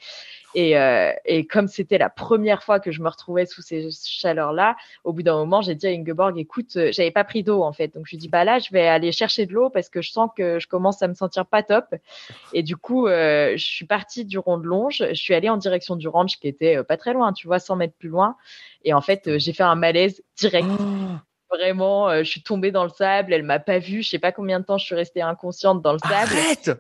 [0.55, 4.77] Et, euh, et comme c'était la première fois que je me retrouvais sous ces chaleurs-là,
[5.03, 7.73] au bout d'un moment, j'ai dit à Ingeborg, écoute, euh, j'avais pas pris d'eau en
[7.73, 7.93] fait.
[7.93, 10.11] Donc je lui dis, bah là, je vais aller chercher de l'eau parce que je
[10.11, 11.93] sens que je commence à me sentir pas top.
[12.53, 15.03] Et du coup, euh, je suis partie du rond de longe.
[15.09, 17.75] Je suis allée en direction du ranch qui était pas très loin, tu vois, 100
[17.75, 18.37] mètres plus loin.
[18.85, 20.67] Et en fait, j'ai fait un malaise direct.
[20.79, 20.85] Oh.
[21.49, 23.33] Vraiment, je suis tombée dans le sable.
[23.33, 24.03] Elle m'a pas vue.
[24.03, 26.13] Je sais pas combien de temps je suis restée inconsciente dans le sable.
[26.13, 26.71] Arrête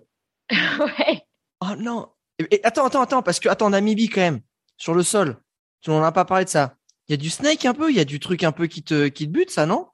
[0.79, 1.21] ouais.
[1.61, 2.09] Oh non.
[2.39, 4.41] Et, attends, attends, attends, parce que attends, Namibie quand même,
[4.77, 5.37] sur le sol.
[5.81, 6.75] Tu n'en as pas parlé de ça.
[7.07, 8.83] Il y a du snake un peu, il y a du truc un peu qui
[8.83, 9.87] te qui te bute, ça, non?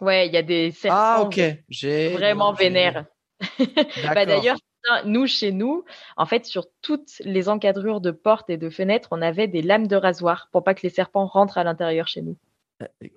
[0.00, 0.96] Ouais, il y a des serpents.
[0.98, 1.40] Ah ok.
[1.68, 3.06] J'ai vraiment vénère.
[4.14, 4.56] bah, d'ailleurs,
[5.04, 5.84] nous, chez nous,
[6.16, 9.86] en fait, sur toutes les encadrures de portes et de fenêtres, on avait des lames
[9.86, 12.36] de rasoir pour pas que les serpents rentrent à l'intérieur chez nous.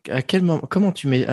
[0.10, 1.26] À quel moment Comment tu mets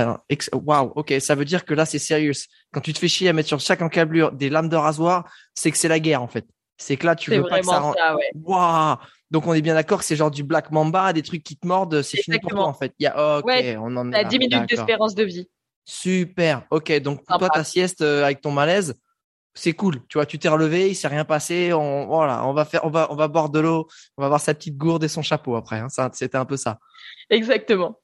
[0.52, 2.32] Waouh, ok, ça veut dire que là c'est sérieux.
[2.72, 5.70] Quand tu te fais chier à mettre sur chaque encablure des lames de rasoir, c'est
[5.70, 6.46] que c'est la guerre en fait.
[6.76, 7.92] C'est que là tu veux pas que ça.
[7.96, 8.30] Ça, ouais.
[8.34, 8.96] Waouh
[9.30, 11.66] Donc on est bien d'accord que c'est genre du black mamba, des trucs qui te
[11.66, 12.94] mordent, c'est fini pour toi en fait.
[12.98, 14.24] Il y a ok, on en est.
[14.24, 15.48] 10 minutes d'espérance de vie.
[15.84, 16.62] Super.
[16.70, 18.94] Ok, donc pour toi ta sieste euh, avec ton malaise,
[19.54, 20.06] c'est cool.
[20.08, 21.72] Tu vois, tu t'es relevé, il s'est rien passé.
[21.72, 24.40] On voilà, on va faire, on va, on va boire de l'eau, on va voir
[24.40, 25.80] sa petite gourde et son chapeau après.
[25.80, 25.88] Hein.
[25.88, 26.78] Ça, c'était un peu ça.
[27.28, 27.98] Exactement.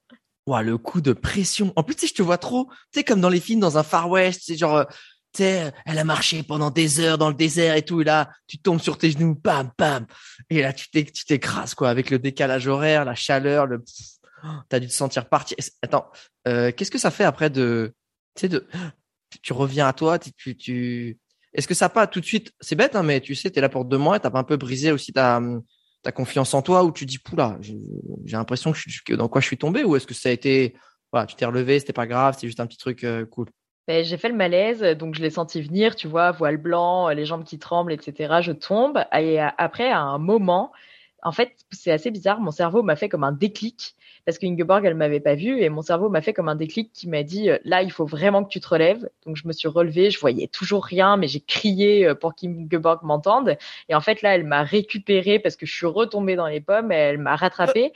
[0.47, 1.73] Ouah, le coup de pression.
[1.75, 3.83] En plus, tu je te vois trop, tu sais, comme dans les films, dans un
[3.83, 4.85] Far West, c'est genre, euh,
[5.33, 8.29] tu sais, elle a marché pendant des heures dans le désert et tout, et là,
[8.47, 10.07] tu tombes sur tes genoux, bam, bam,
[10.49, 13.83] et là, tu t'écrases, quoi, avec le décalage horaire, la chaleur, le,
[14.69, 15.57] t'as dû te sentir partir.
[15.81, 16.09] Attends,
[16.47, 17.93] euh, qu'est-ce que ça fait après de,
[18.33, 18.65] tu sais, de,
[19.41, 21.19] tu reviens à toi, tu, tu,
[21.53, 23.67] est-ce que ça pas tout de suite, c'est bête, hein, mais tu sais, t'es là
[23.67, 25.41] pour deux mois, et t'as pas un peu brisé aussi ta,
[26.07, 29.57] ta confiance en toi ou tu dis poula j'ai l'impression que, dans quoi je suis
[29.57, 30.73] tombé ou est-ce que ça a été
[31.11, 33.47] voilà tu t'es relevé c'était pas grave c'est juste un petit truc euh, cool.
[33.89, 37.25] Ben, j'ai fait le malaise donc je l'ai senti venir tu vois voile blanc les
[37.25, 39.03] jambes qui tremblent etc je tombe.
[39.13, 40.71] Et après à un moment
[41.27, 43.95] en fait c'est assez bizarre mon cerveau m'a fait comme un déclic
[44.27, 47.07] parce qu'Ingeborg, elle m'avait pas vu et mon cerveau m'a fait comme un déclic qui
[47.07, 49.09] m'a dit euh, là, il faut vraiment que tu te relèves.
[49.25, 53.03] Donc je me suis relevée, je voyais toujours rien, mais j'ai crié euh, pour qu'Ingeborg
[53.03, 53.55] m'entende.
[53.87, 56.91] Et en fait là, elle m'a récupérée parce que je suis retombée dans les pommes,
[56.91, 57.93] elle m'a rattrapée.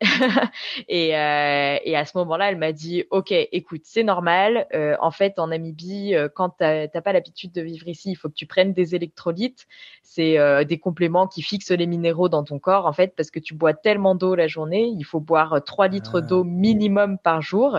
[0.88, 4.68] et, euh, et, à ce moment-là, elle m'a dit ok, écoute, c'est normal.
[5.00, 8.46] En fait, en Namibie, quand t'as pas l'habitude de vivre ici, il faut que tu
[8.46, 9.66] prennes des électrolytes.
[10.04, 13.54] C'est des compléments qui fixent les minéraux dans ton corps en fait, parce que tu
[13.54, 16.20] bois tellement d'eau la journée, il faut boire 3 litres ah.
[16.20, 17.78] d'eau minimum par jour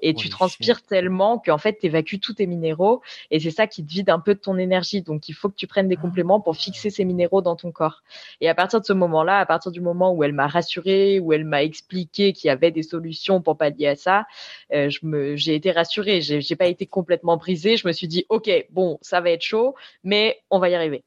[0.00, 3.84] et tu transpires tellement qu'en fait, tu évacues tous tes minéraux et c'est ça qui
[3.84, 5.02] te vide un peu de ton énergie.
[5.02, 6.02] Donc, il faut que tu prennes des ah.
[6.02, 8.02] compléments pour fixer ces minéraux dans ton corps.
[8.40, 11.32] Et à partir de ce moment-là, à partir du moment où elle m'a rassurée, où
[11.32, 14.26] elle m'a expliqué qu'il y avait des solutions pour pallier à ça,
[14.72, 16.20] euh, je me, j'ai été rassurée.
[16.20, 17.76] J'ai, j'ai pas été complètement brisée.
[17.76, 21.02] Je me suis dit, OK, bon, ça va être chaud, mais on va y arriver.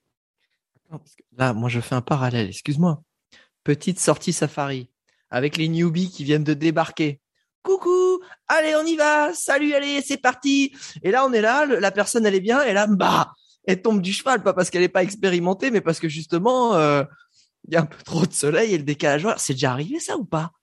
[1.37, 2.47] Là, moi, je fais un parallèle.
[2.47, 3.01] Excuse-moi.
[3.67, 4.87] Petite sortie safari
[5.29, 7.19] avec les newbies qui viennent de débarquer.
[7.63, 10.73] Coucou, allez, on y va, salut, allez, c'est parti.
[11.03, 13.33] Et là, on est là, la personne, elle est bien, et là, bah,
[13.65, 17.03] elle tombe du cheval, pas parce qu'elle n'est pas expérimentée, mais parce que justement, euh,
[17.67, 19.27] il y a un peu trop de soleil et le décalage.
[19.35, 20.53] C'est déjà arrivé ça ou pas?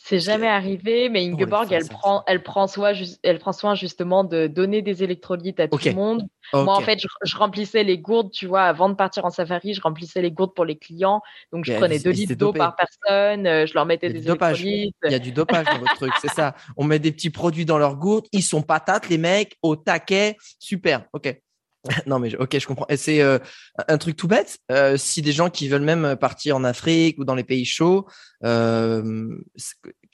[0.00, 2.92] C'est jamais arrivé, mais Ingeborg, elle prend, elle prend soin,
[3.24, 6.28] elle prend soin justement de donner des électrolytes à tout le monde.
[6.54, 9.80] Moi, en fait, je, remplissais les gourdes, tu vois, avant de partir en safari, je
[9.80, 11.20] remplissais les gourdes pour les clients.
[11.52, 14.94] Donc, je prenais deux litres d'eau par personne, euh, je leur mettais des électrolytes.
[15.04, 16.54] Il y a du dopage dans votre truc, c'est ça.
[16.76, 20.36] On met des petits produits dans leurs gourdes, ils sont patates, les mecs, au taquet,
[20.58, 21.04] super.
[21.12, 21.38] Ok.
[22.06, 22.86] non mais ok je comprends.
[22.88, 23.38] Et c'est euh,
[23.86, 24.58] un truc tout bête.
[24.70, 28.06] Euh, si des gens qui veulent même partir en Afrique ou dans les pays chauds,
[28.44, 29.28] euh,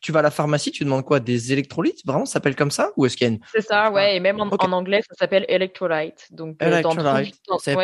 [0.02, 1.20] tu vas à la pharmacie, tu demandes quoi?
[1.20, 2.00] Des électrolytes?
[2.06, 2.90] Vraiment, ça s'appelle comme ça?
[2.96, 4.16] Ou est-ce qu'il y a une C'est ça, ouais.
[4.16, 6.26] Et même en, anglais, ça s'appelle electrolyte.
[6.30, 7.34] Donc electrolyte.
[7.58, 7.74] c'est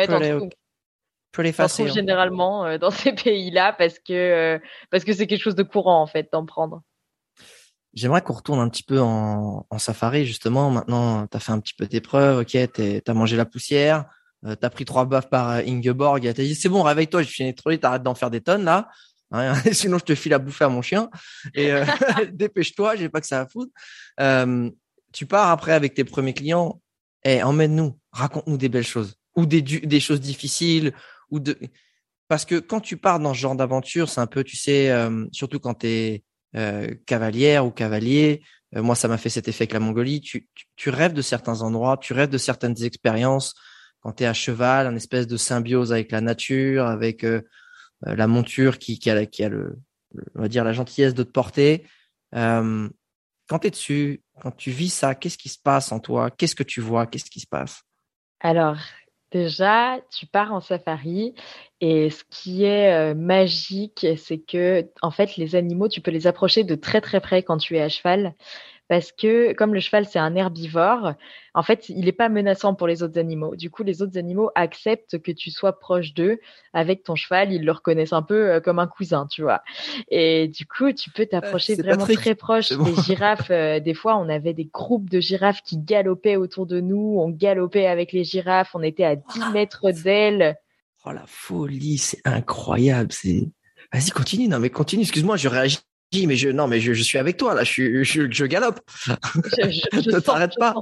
[1.31, 1.91] pretty, facile.
[1.91, 6.29] généralement dans ces pays-là parce que parce que c'est quelque chose de courant en fait
[6.31, 6.81] d'en prendre.
[7.93, 10.71] J'aimerais qu'on retourne un petit peu en, safari, justement.
[10.71, 14.05] Maintenant, tu as fait un petit peu tes preuves, ok, tu as mangé la poussière,
[14.45, 17.27] euh, tu as pris trois baffes par euh, Ingeborg, tu dit, c'est bon, réveille-toi, je
[17.27, 18.89] suis trop t'arrêtes d'en faire des tonnes, là.
[19.31, 21.09] Hein, sinon, je te file à bouffer à mon chien.
[21.53, 21.85] Et euh,
[22.31, 23.71] dépêche-toi, j'ai pas que ça à foutre.
[25.11, 26.81] Tu pars après avec tes premiers clients.
[27.25, 29.15] et emmène-nous, raconte-nous des belles choses.
[29.35, 30.93] Ou des, des choses difficiles.
[31.29, 31.57] ou de
[32.29, 34.89] Parce que quand tu pars dans ce genre d'aventure, c'est un peu, tu sais,
[35.33, 36.23] surtout quand tu es
[36.55, 38.41] euh, cavalière ou cavalier.
[38.75, 40.21] Euh, moi, ça m'a fait cet effet avec la Mongolie.
[40.21, 43.55] Tu, tu, rêves de certains endroits, tu rêves de certaines expériences.
[44.01, 47.41] Quand tu es à cheval, un espèce de symbiose avec la nature, avec euh,
[48.01, 49.79] la monture qui, qui, a, qui a le,
[50.35, 51.85] on va dire, la gentillesse de te porter.
[52.33, 56.31] quand tu es dessus, quand tu vis ça, qu'est-ce qui se passe en toi?
[56.31, 57.05] Qu'est-ce que tu vois?
[57.05, 57.83] Qu'est-ce qui se passe?
[58.39, 58.77] Alors,
[59.31, 61.33] Déjà, tu pars en safari
[61.79, 66.27] et ce qui est euh, magique, c'est que en fait, les animaux, tu peux les
[66.27, 68.35] approcher de très très près quand tu es à cheval
[68.91, 71.13] parce que comme le cheval c'est un herbivore,
[71.53, 73.55] en fait, il n'est pas menaçant pour les autres animaux.
[73.55, 76.39] Du coup, les autres animaux acceptent que tu sois proche d'eux
[76.73, 79.61] avec ton cheval, ils le reconnaissent un peu euh, comme un cousin, tu vois.
[80.09, 83.49] Et du coup, tu peux t'approcher vraiment très proche des girafes.
[83.49, 87.29] Euh, des fois, on avait des groupes de girafes qui galopaient autour de nous, on
[87.29, 90.57] galopait avec les girafes, on était à 10 ah, mètres d'elles.
[91.05, 93.47] Oh la folie, c'est incroyable, c'est
[93.93, 94.49] Vas-y, continue.
[94.49, 95.03] Non, mais continue.
[95.03, 95.79] Excuse-moi, je réagis
[96.13, 98.79] mais je non mais je, je suis avec toi là, je, je, je galope.
[99.05, 99.11] Je,
[100.11, 100.73] ne t'arrête pas.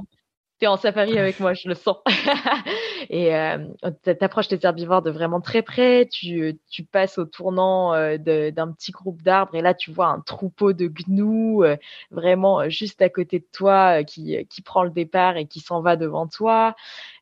[0.58, 1.96] tu es en safari avec moi, je le sens.
[3.10, 3.58] et euh,
[4.04, 8.72] tu approches les herbivores de vraiment très près, tu, tu passes au tournant euh, d'un
[8.72, 11.76] petit groupe d'arbres et là tu vois un troupeau de gnous euh,
[12.10, 15.96] vraiment juste à côté de toi qui, qui prend le départ et qui s'en va
[15.96, 16.74] devant toi.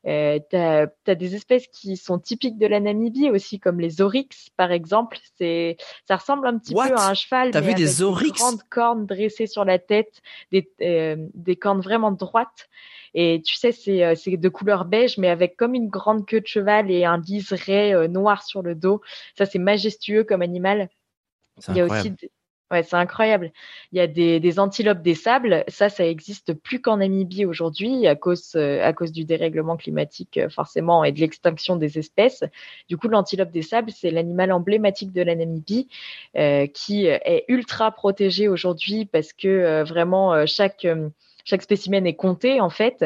[0.07, 4.49] Euh, tu as, des espèces qui sont typiques de la Namibie aussi, comme les oryx
[4.55, 5.17] par exemple.
[5.37, 5.77] C'est,
[6.07, 8.31] ça ressemble un petit peu à un cheval, mais vu avec des, oryx?
[8.31, 10.21] des grandes cornes dressées sur la tête,
[10.51, 12.69] des, des cornes vraiment droites.
[13.13, 16.41] Et tu sais, c'est euh, c'est de couleur beige, mais avec comme une grande queue
[16.41, 19.01] de cheval et un liseré euh, noir sur le dos.
[19.37, 20.89] Ça, c'est majestueux comme animal.
[21.69, 22.13] Il y a aussi
[22.71, 23.51] Ouais, c'est incroyable.
[23.91, 25.63] Il y a des, antilopes des sables.
[25.67, 30.39] Ça, ça existe plus qu'en Namibie aujourd'hui à cause, euh, à cause du dérèglement climatique,
[30.49, 32.43] forcément, et de l'extinction des espèces.
[32.87, 35.87] Du coup, l'antilope des sables, c'est l'animal emblématique de la Namibie,
[36.37, 40.85] euh, qui est ultra protégé aujourd'hui parce que vraiment chaque
[41.49, 43.05] chaque spécimen est compté en fait.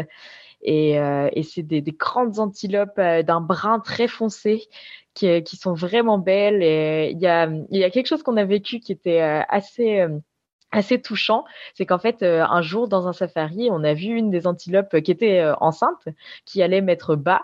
[0.63, 4.67] Et, euh, et c'est des, des, grandes antilopes euh, d'un brun très foncé
[5.13, 6.63] qui, qui, sont vraiment belles.
[6.63, 10.05] Et il y a, quelque chose qu'on a vécu qui était euh, assez
[10.73, 11.45] assez touchant,
[11.75, 14.99] c'est qu'en fait, euh, un jour dans un safari, on a vu une des antilopes
[15.01, 16.07] qui était euh, enceinte,
[16.45, 17.43] qui allait mettre bas.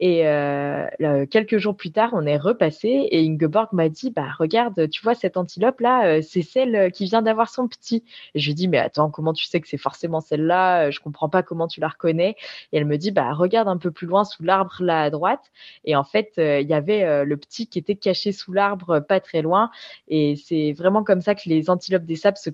[0.00, 0.86] Et euh,
[1.28, 5.14] quelques jours plus tard, on est repassé et Ingeborg m'a dit, bah regarde, tu vois
[5.14, 8.04] cette antilope là, c'est celle qui vient d'avoir son petit.
[8.34, 11.28] Et je lui dis, mais attends, comment tu sais que c'est forcément celle-là Je comprends
[11.28, 12.36] pas comment tu la reconnais.
[12.72, 15.50] Et elle me dit, bah regarde un peu plus loin sous l'arbre là à droite.
[15.84, 19.42] Et en fait, il y avait le petit qui était caché sous l'arbre, pas très
[19.42, 19.70] loin.
[20.06, 22.50] Et c'est vraiment comme ça que les antilopes des sables se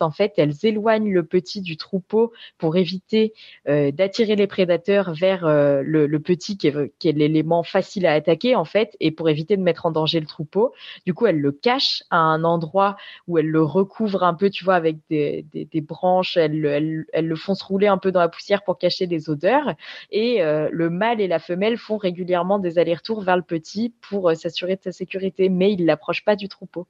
[0.00, 3.34] en fait, elles éloignent le petit du troupeau pour éviter
[3.68, 8.64] euh, d'attirer les prédateurs vers euh, le, petit qui est, l'élément facile à attaquer, en
[8.64, 10.72] fait, et pour éviter de mettre en danger le troupeau.
[11.04, 12.96] Du coup, elles le cachent à un endroit
[13.26, 15.44] où elles le recouvrent un peu, tu vois, avec des,
[15.80, 19.74] branches, elles, le font se rouler un peu dans la poussière pour cacher des odeurs.
[20.10, 24.34] Et euh, le mâle et la femelle font régulièrement des allers-retours vers le petit pour
[24.34, 26.86] s'assurer de sa sécurité, mais ils l'approchent pas du troupeau.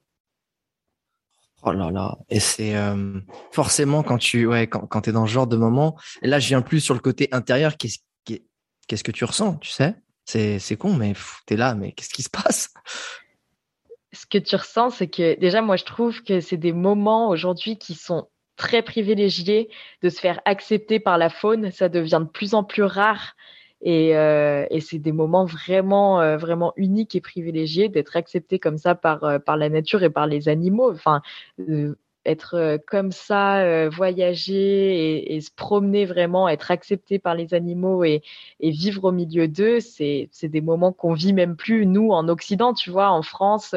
[1.68, 3.18] Oh là là, et c'est euh,
[3.50, 6.46] forcément quand tu ouais quand, quand es dans ce genre de moment, et là je
[6.46, 7.98] viens plus sur le côté intérieur, qu'est-ce
[8.86, 9.96] qu'est-ce que tu ressens, tu sais?
[10.26, 11.14] C'est c'est con mais
[11.44, 12.72] tu es là mais qu'est-ce qui se passe?
[14.12, 17.78] Ce que tu ressens c'est que déjà moi je trouve que c'est des moments aujourd'hui
[17.78, 19.68] qui sont très privilégiés
[20.02, 23.34] de se faire accepter par la faune, ça devient de plus en plus rare
[23.82, 28.78] et, euh, et c'est des moments vraiment, euh, vraiment uniques et privilégiés d'être accepté comme
[28.78, 30.90] ça par, euh, par la nature et par les animaux.
[30.92, 31.22] Enfin,
[32.26, 38.22] être comme ça, voyager et, se promener vraiment, être accepté par les animaux et,
[38.60, 42.90] vivre au milieu d'eux, c'est des moments qu'on vit même plus nous en Occident, tu
[42.90, 43.10] vois.
[43.10, 43.74] En France,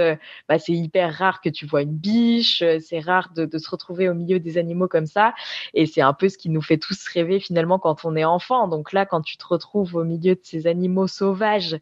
[0.47, 4.13] bah, c'est hyper rare que tu vois une biche, c'est rare de, se retrouver au
[4.13, 5.33] milieu des animaux comme ça,
[5.73, 8.67] et c'est un peu ce qui nous fait tous rêver finalement quand on est enfant.
[8.67, 11.77] Donc là, quand tu te retrouves au milieu de ces animaux sauvages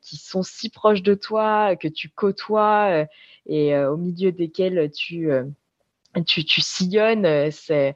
[0.00, 3.06] qui sont si proches de toi, que tu côtoies
[3.46, 5.30] et au milieu desquels tu
[6.24, 7.94] tu, tu sillonnes, euh, c'est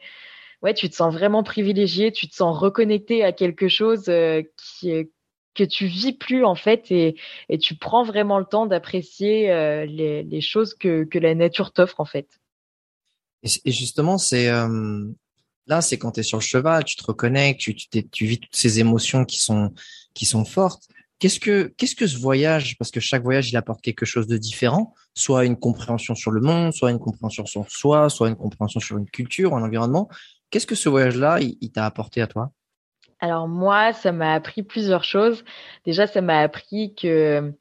[0.62, 5.08] ouais, tu te sens vraiment privilégié, tu te sens reconnecté à quelque chose euh, qui
[5.54, 7.14] que tu vis plus en fait et,
[7.50, 12.00] et tu prends vraiment le temps d'apprécier euh, les, choses que, que la nature t'offre
[12.00, 12.40] en fait.
[13.42, 14.46] Et, justement, c'est
[15.66, 18.38] là, c'est quand tu es sur le cheval, tu te reconnectes, tu, tu, tu, vis
[18.38, 19.74] toutes ces émotions qui sont
[20.14, 20.84] qui sont fortes.
[21.18, 24.38] Qu'est-ce que qu'est-ce que ce voyage Parce que chaque voyage, il apporte quelque chose de
[24.38, 28.80] différent, soit une compréhension sur le monde, soit une compréhension sur soi, soit une compréhension
[28.80, 30.08] sur une culture, un environnement.
[30.50, 32.50] Qu'est-ce que ce voyage-là, il t'a apporté à toi?
[33.20, 35.44] Alors moi, ça m'a appris plusieurs choses.
[35.86, 37.54] Déjà, ça m'a appris que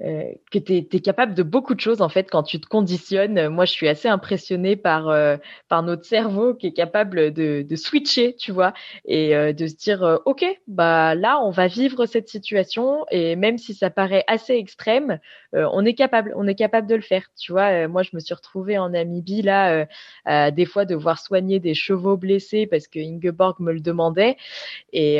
[0.00, 3.48] euh, que tu es, capable de beaucoup de choses en fait quand tu te conditionnes.
[3.48, 5.36] Moi, je suis assez impressionnée par euh,
[5.68, 8.74] par notre cerveau qui est capable de, de switcher, tu vois,
[9.06, 13.58] et euh, de se dire ok, bah là, on va vivre cette situation et même
[13.58, 15.18] si ça paraît assez extrême,
[15.52, 17.24] on est capable, on est capable de le faire.
[17.36, 19.86] Tu vois, moi, je me suis retrouvée en Namibie là,
[20.50, 24.36] des fois devoir soigner des chevaux blessés parce que Ingeborg me le demandait
[24.92, 25.16] et,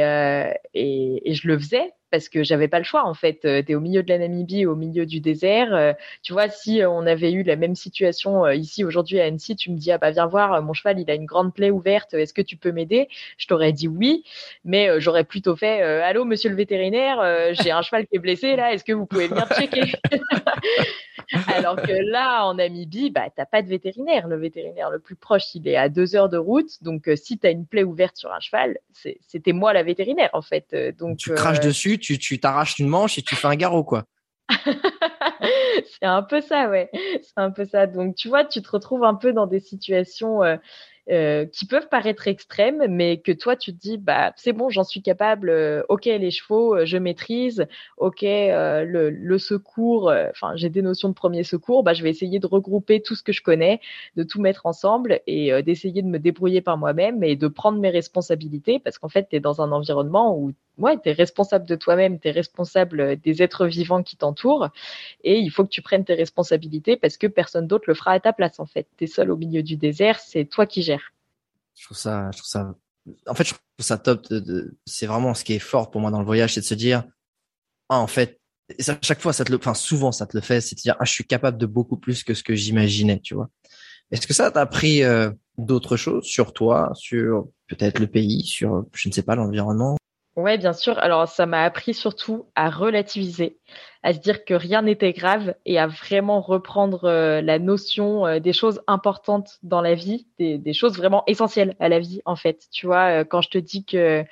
[0.74, 3.44] et, et je le faisais parce que j'avais pas le choix en fait.
[3.44, 5.74] Euh, tu es au milieu de la Namibie, au milieu du désert.
[5.74, 5.92] Euh,
[6.22, 9.70] tu vois, si euh, on avait eu la même situation ici aujourd'hui à Annecy, tu
[9.70, 12.34] me dis ah bah viens voir, mon cheval il a une grande plaie ouverte, est-ce
[12.34, 13.08] que tu peux m'aider?
[13.36, 14.24] Je t'aurais dit oui,
[14.64, 18.72] mais j'aurais plutôt fait allô monsieur le vétérinaire, j'ai un cheval qui est blessé là,
[18.72, 19.92] est-ce que vous pouvez venir checker?
[21.46, 24.28] Alors que là, en Namibie, bah, t'as pas de vétérinaire.
[24.28, 26.82] Le vétérinaire le plus proche, il est à deux heures de route.
[26.82, 28.78] Donc, si tu as une plaie ouverte sur un cheval,
[29.20, 30.74] c'était moi la vétérinaire, en fait.
[30.98, 34.04] Donc, tu craches dessus, tu t'arraches une manche et tu fais un garrot, quoi.
[36.00, 36.90] c'est un peu ça, ouais.
[37.22, 37.86] C'est un peu ça.
[37.86, 40.42] Donc, tu vois, tu te retrouves un peu dans des situations
[41.10, 44.70] euh, euh, qui peuvent paraître extrêmes, mais que toi tu te dis bah c'est bon,
[44.70, 45.50] j'en suis capable.
[45.50, 47.66] Euh, ok, les chevaux, euh, je maîtrise.
[47.96, 51.82] Ok, le, le, secours, enfin j'ai des notions de premier secours.
[51.82, 53.80] Bah je vais essayer de regrouper tout ce que je connais,
[54.16, 57.90] de tout mettre ensemble et d'essayer de me débrouiller par moi-même et de prendre mes
[57.90, 61.76] responsabilités parce qu'en fait tu es dans un environnement où ouais, tu es responsable de
[61.76, 64.68] toi-même, tu es responsable des êtres vivants qui t'entourent
[65.22, 68.20] et il faut que tu prennes tes responsabilités parce que personne d'autre le fera à
[68.20, 68.86] ta place en fait.
[68.96, 71.12] Tu es seul au milieu du désert, c'est toi qui gères.
[71.74, 72.74] Je trouve ça, je trouve ça,
[73.26, 74.28] en fait, je trouve ça top.
[74.28, 76.74] De, c'est vraiment ce qui est fort pour moi dans le voyage, c'est de se
[76.74, 77.04] dire,
[77.88, 78.40] ah, en fait,
[78.86, 80.96] à chaque fois, ça te le, enfin, souvent, ça te le fait, c'est de dire,
[80.98, 83.48] ah, je suis capable de beaucoup plus que ce que j'imaginais, tu vois.
[84.10, 88.86] Est-ce que ça t'a appris euh, d'autres choses sur toi, sur peut-être le pays, sur,
[88.92, 89.96] je ne sais pas, l'environnement?
[90.38, 90.98] Ouais, bien sûr.
[91.00, 93.58] Alors, ça m'a appris surtout à relativiser,
[94.02, 98.38] à se dire que rien n'était grave et à vraiment reprendre euh, la notion euh,
[98.38, 102.66] des choses importantes dans la vie, des, choses vraiment essentielles à la vie, en fait.
[102.70, 104.24] Tu vois, euh, quand je te dis que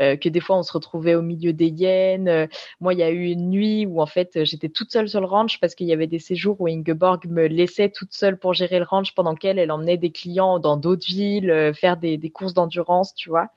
[0.00, 2.48] que des fois on se retrouvait au milieu des hyènes.
[2.78, 5.26] moi, il y a eu une nuit où en fait j'étais toute seule sur le
[5.26, 8.78] ranch parce qu'il y avait des séjours où Ingeborg me laissait toute seule pour gérer
[8.78, 12.54] le ranch pendant qu'elle elle emmenait des clients dans d'autres villes faire des, des courses
[12.54, 13.48] d'endurance, tu vois.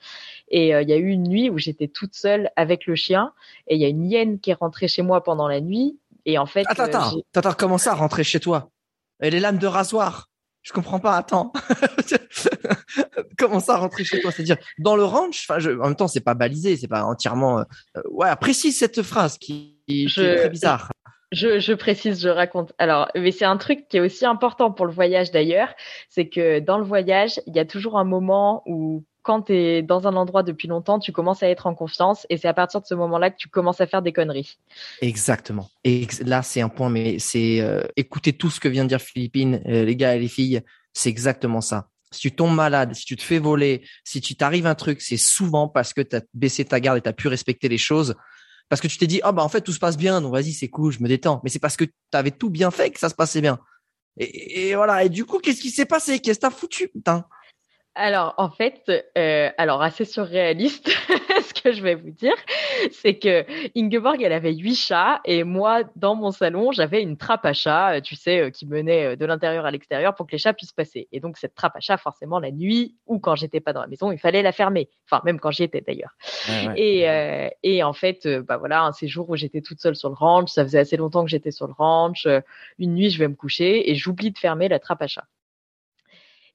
[0.51, 3.33] Et euh, il y a eu une nuit où j'étais toute seule avec le chien
[3.67, 5.99] et il y a une hyène qui est rentrée chez moi pendant la nuit.
[6.25, 8.69] Et en fait, attends, attends, euh, attends, comment ça rentrer chez toi?
[9.21, 10.29] Et les lames de rasoir
[10.61, 11.17] Je comprends pas.
[11.17, 11.51] Attends,
[13.37, 14.31] comment ça rentrer chez toi?
[14.31, 17.59] C'est-à-dire dans le ranch Enfin, en même temps, c'est pas balisé, c'est pas entièrement.
[17.59, 20.91] Euh, ouais, précise cette phrase qui, est très bizarre.
[21.31, 22.73] Je, je, précise, je raconte.
[22.77, 25.73] Alors, mais c'est un truc qui est aussi important pour le voyage d'ailleurs,
[26.09, 29.81] c'est que dans le voyage, il y a toujours un moment où quand tu es
[29.81, 32.81] dans un endroit depuis longtemps, tu commences à être en confiance et c'est à partir
[32.81, 34.57] de ce moment-là que tu commences à faire des conneries.
[35.01, 35.69] Exactement.
[35.83, 39.01] Et là, c'est un point, mais c'est euh, écouter tout ce que vient de dire
[39.01, 40.61] Philippine, euh, les gars et les filles,
[40.93, 41.89] c'est exactement ça.
[42.11, 45.17] Si tu tombes malade, si tu te fais voler, si tu t'arrives un truc, c'est
[45.17, 48.15] souvent parce que tu as baissé ta garde et tu as pu respecter les choses.
[48.67, 50.53] Parce que tu t'es dit, ah bah en fait, tout se passe bien, donc vas-y,
[50.53, 51.41] c'est cool, je me détends.
[51.43, 53.59] Mais c'est parce que tu avais tout bien fait que ça se passait bien.
[54.17, 55.03] Et, et voilà.
[55.03, 56.19] Et du coup, qu'est-ce qui s'est passé?
[56.19, 57.25] Qu'est-ce que t'as foutu, putain?
[57.93, 60.87] Alors, en fait, euh, alors assez surréaliste,
[61.43, 62.35] ce que je vais vous dire,
[62.91, 67.45] c'est que Ingeborg, elle avait huit chats et moi, dans mon salon, j'avais une trappe
[67.45, 70.37] à chat, euh, tu sais, euh, qui menait de l'intérieur à l'extérieur pour que les
[70.37, 71.09] chats puissent passer.
[71.11, 73.87] Et donc, cette trappe à chat, forcément, la nuit ou quand j'étais pas dans la
[73.87, 74.89] maison, il fallait la fermer.
[75.05, 76.15] Enfin, même quand j'y étais d'ailleurs.
[76.77, 77.05] Et,
[77.63, 80.63] et en fait, bah voilà, un séjour où j'étais toute seule sur le ranch, ça
[80.63, 82.25] faisait assez longtemps que j'étais sur le ranch.
[82.79, 85.25] Une nuit, je vais me coucher et j'oublie de fermer la trappe à chat.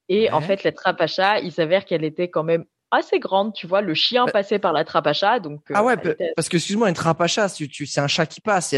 [0.09, 3.53] Et en fait, la trappe à chat, il s'avère qu'elle était quand même assez grande,
[3.53, 3.81] tu vois.
[3.81, 5.61] Le chien bah passait par la trappe à chat, donc.
[5.69, 5.97] Euh, ah ouais,
[6.35, 8.73] parce que excuse-moi, une trappe à chat, tu, c'est un chat qui passe.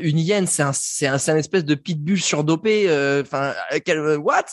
[0.00, 2.88] Une hyène, c'est un, c'est un, un, espèce de pitbull surdopé.
[2.88, 3.54] Euh, enfin,
[3.88, 4.44] euh, what?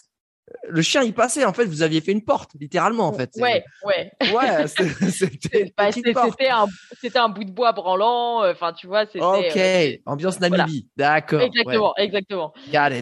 [0.68, 3.32] Le chien il passait en fait vous aviez fait une porte littéralement en fait.
[3.38, 4.12] Ouais ouais.
[4.34, 4.68] Ouais
[5.10, 6.66] c'était bah, un
[7.00, 10.88] c'était un bout de bois branlant euh, enfin tu vois c'était ok euh, ambiance Namibie
[10.98, 12.54] d'accord exactement exactement.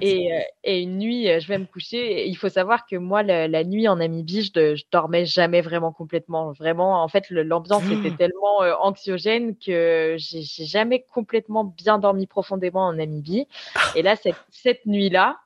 [0.01, 3.63] Et euh, et une nuit je vais me coucher il faut savoir que moi la,
[3.63, 6.51] nuit en Namibie je, je dormais jamais vraiment complètement.
[6.53, 12.93] Vraiment en fait l'ambiance était tellement anxiogène que j'ai jamais complètement bien dormi profondément en
[12.93, 13.47] Namibie.
[13.95, 15.37] Et là cette cette nuit là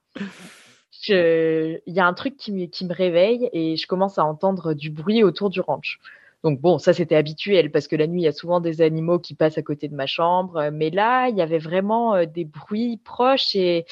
[1.09, 5.23] il y a un truc qui me, réveille et je commence à entendre du bruit
[5.23, 5.99] autour du ranch.
[6.47, 9.19] Donc bon, ça c'était habituel parce que la nuit il y a souvent des animaux
[9.19, 12.45] qui passent à côté de ma chambre, mais là il y avait vraiment euh, des
[12.45, 13.85] bruits proches et,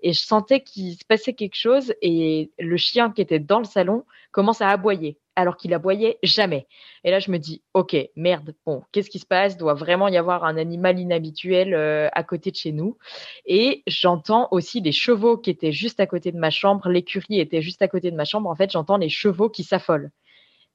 [0.00, 3.64] et je sentais qu'il se passait quelque chose et le chien qui était dans le
[3.64, 6.66] salon commence à aboyer alors qu'il aboyait jamais.
[7.04, 9.56] Et là, je me dis, ok, merde, bon, qu'est-ce qui se passe?
[9.56, 12.98] Doit vraiment y avoir un animal inhabituel euh, à côté de chez nous.
[13.46, 16.88] Et j'entends aussi les chevaux qui étaient juste à côté de ma chambre.
[16.90, 18.50] L'écurie était juste à côté de ma chambre.
[18.50, 20.10] En fait, j'entends les chevaux qui s'affolent.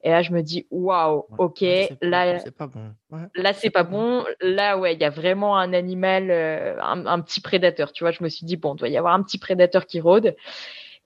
[0.06, 1.64] Et là, je me dis, waouh, ok,
[2.00, 2.94] là, c'est pas bon.
[3.34, 4.24] là, c'est pas bon.
[4.40, 7.90] Là, ouais, il y a vraiment un animal, euh, un, petit prédateur.
[7.90, 9.98] Tu vois, je me suis dit, bon, il doit y avoir un petit prédateur qui
[9.98, 10.36] rôde.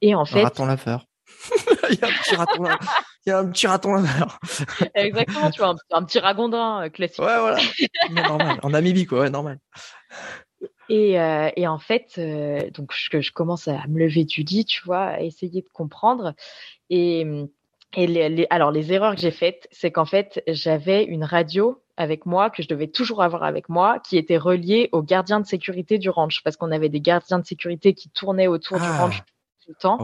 [0.02, 1.06] Et en fait, raton laveur.
[1.90, 2.64] il y a un petit raton.
[3.24, 4.38] il y a un petit raton laveur.
[4.94, 7.24] Exactement, tu vois, un, petit ragondin euh, classique.
[7.24, 7.58] Ouais, voilà.
[8.10, 8.60] normal.
[8.62, 9.60] En Namibie, quoi, ouais, normal.
[10.90, 12.20] Et, euh, et, en fait,
[12.74, 16.34] donc je, je, commence à me lever du lit, tu vois, à essayer de comprendre.
[16.90, 17.24] Et
[17.96, 22.24] et les, alors, les erreurs que j'ai faites, c'est qu'en fait, j'avais une radio avec
[22.24, 25.98] moi que je devais toujours avoir avec moi, qui était reliée aux gardiens de sécurité
[25.98, 29.24] du ranch, parce qu'on avait des gardiens de sécurité qui tournaient autour du ranch ah.
[29.64, 29.98] tout le temps.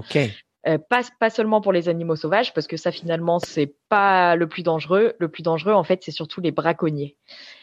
[0.67, 4.49] Euh, pas, pas seulement pour les animaux sauvages, parce que ça finalement c'est pas le
[4.49, 5.15] plus dangereux.
[5.19, 7.17] Le plus dangereux en fait c'est surtout les braconniers.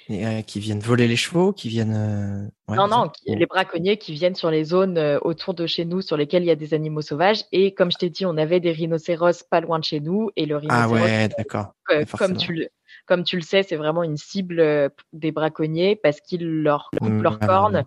[0.09, 2.49] Euh, qui viennent voler les chevaux, qui viennent.
[2.69, 6.15] Euh, non non, les braconniers qui viennent sur les zones autour de chez nous sur
[6.15, 7.43] lesquelles il y a des animaux sauvages.
[7.51, 10.45] Et comme je t'ai dit, on avait des rhinocéros pas loin de chez nous et
[10.45, 10.97] le rhinocéros.
[10.97, 11.73] Ah ouais, d'accord.
[12.17, 12.69] comme tu le
[13.05, 17.21] comme tu le sais, c'est vraiment une cible des braconniers parce qu'ils leur coupent mmh,
[17.21, 17.83] leurs cornes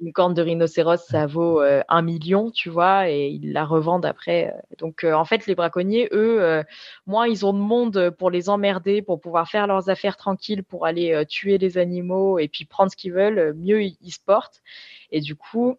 [0.00, 4.04] une corne de rhinocéros, ça vaut euh, un million, tu vois, et ils la revendent
[4.04, 4.52] après.
[4.52, 4.76] Euh.
[4.78, 6.62] Donc, euh, en fait, les braconniers, eux,
[7.06, 10.86] moins ils ont de monde pour les emmerder, pour pouvoir faire leurs affaires tranquilles, pour
[10.86, 14.62] aller tuer les animaux et puis prendre ce qu'ils veulent, mieux ils se portent.
[15.10, 15.78] Et du coup,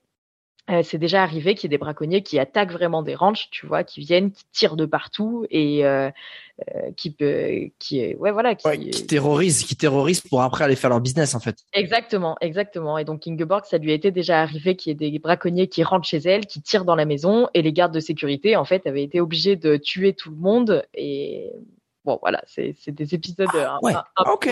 [0.70, 3.66] euh, c'est déjà arrivé qu'il y ait des braconniers qui attaquent vraiment des ranchs, tu
[3.66, 6.10] vois, qui viennent, qui tirent de partout et euh,
[6.68, 7.16] euh qui
[7.80, 11.40] qui ouais voilà, qui, qui terrorisent, qui terrorisent pour après aller faire leur business en
[11.40, 11.58] fait.
[11.72, 12.98] Exactement, exactement.
[12.98, 15.84] Et donc Ingeborg, ça lui a été déjà arrivé qu'il y ait des braconniers qui
[15.84, 18.86] rentrent chez elle, qui tirent dans la maison et les gardes de sécurité en fait
[18.88, 21.54] avaient été obligés de tuer tout le monde et
[22.04, 23.48] bon voilà, c'est des épisodes.
[23.56, 23.94] Ah, ouais.
[24.26, 24.50] ok.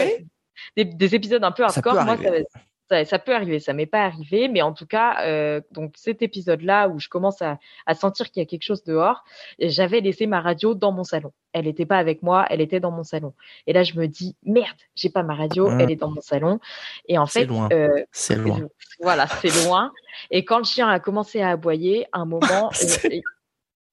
[0.77, 2.05] des, épisodes un peu hardcore.
[2.05, 2.59] Moi, ça,
[2.89, 6.87] ça, peut arriver, ça m'est pas arrivé, mais en tout cas, euh, donc cet épisode-là
[6.89, 7.57] où je commence à,
[7.95, 9.23] sentir qu'il y a quelque chose dehors,
[9.59, 11.31] j'avais laissé ma radio dans mon salon.
[11.53, 13.33] Elle n'était pas avec moi, elle était dans mon salon.
[13.65, 15.81] Et là, je me dis merde, j'ai pas ma radio, mmh.
[15.81, 16.59] elle est dans mon salon.
[17.07, 18.59] Et en fait, euh, c'est loin.
[19.01, 19.91] Voilà, c'est loin.
[20.31, 22.69] Et quand le chien a commencé à aboyer, un moment,
[23.05, 23.19] euh,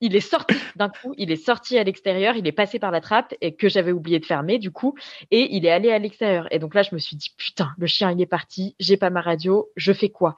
[0.03, 3.00] il est sorti d'un coup, il est sorti à l'extérieur, il est passé par la
[3.00, 4.94] trappe et que j'avais oublié de fermer du coup,
[5.30, 6.48] et il est allé à l'extérieur.
[6.50, 9.11] Et donc là, je me suis dit putain, le chien il est parti, j'ai pas
[9.11, 10.34] ma radio, je fais quoi?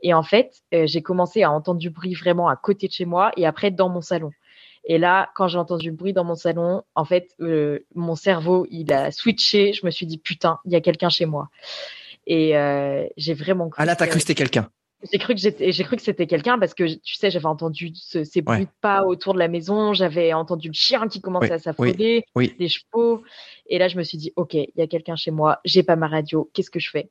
[0.00, 3.04] Et en fait, euh, j'ai commencé à entendre du bruit vraiment à côté de chez
[3.04, 4.30] moi et après dans mon salon.
[4.84, 8.66] Et là, quand j'ai entendu le bruit dans mon salon, en fait, euh, mon cerveau
[8.70, 9.72] il a switché.
[9.72, 11.48] Je me suis dit putain, il y a quelqu'un chez moi.
[12.28, 13.68] Et euh, j'ai vraiment.
[13.68, 14.70] Cru ah là, t'as cru c'était quelqu'un.
[15.10, 17.92] J'ai cru que j'étais, j'ai cru que c'était quelqu'un parce que tu sais, j'avais entendu
[17.94, 21.58] ces bruits de pas autour de la maison, j'avais entendu le chien qui commençait à
[21.58, 23.22] s'affoler, oui, des chevaux,
[23.66, 25.94] et là je me suis dit, ok, il y a quelqu'un chez moi, j'ai pas
[25.94, 27.10] ma radio, qu'est-ce que je fais?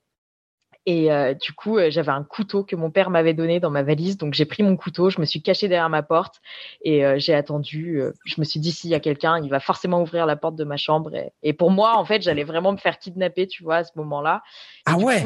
[0.87, 3.83] Et euh, du coup, euh, j'avais un couteau que mon père m'avait donné dans ma
[3.83, 6.35] valise, donc j'ai pris mon couteau, je me suis caché derrière ma porte
[6.81, 8.01] et euh, j'ai attendu.
[8.23, 10.63] je me suis dit, s'il y a quelqu'un, il va forcément ouvrir la porte de
[10.63, 11.11] ma chambre.
[11.43, 14.43] Et, pour moi, en fait, j'allais vraiment me faire kidnapper, tu vois, à ce moment-là.
[14.85, 15.21] ah ouais?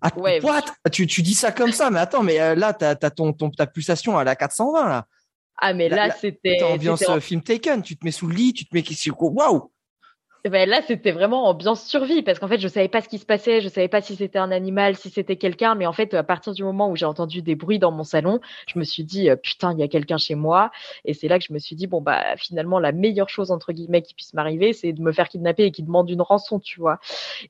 [0.00, 2.84] Ah, ouais, what tu, tu dis ça comme ça, mais attends, mais euh, là, tu
[2.84, 5.06] as, ton, ton, ta pulsation à la 420, là.
[5.56, 6.62] Ah, mais là, c'était.
[6.62, 8.84] ambiance euh, film Taken, tu te mets sous le lit, tu te mets.
[9.18, 9.70] Waouh
[10.50, 13.24] ben là, c'était vraiment ambiance survie parce qu'en fait, je savais pas ce qui se
[13.24, 16.22] passait, je savais pas si c'était un animal, si c'était quelqu'un, mais en fait, à
[16.22, 19.30] partir du moment où j'ai entendu des bruits dans mon salon, je me suis dit
[19.30, 20.70] euh, putain, il y a quelqu'un chez moi,
[21.06, 23.72] et c'est là que je me suis dit bon bah finalement la meilleure chose entre
[23.72, 26.78] guillemets qui puisse m'arriver, c'est de me faire kidnapper et qui demande une rançon, tu
[26.78, 26.98] vois.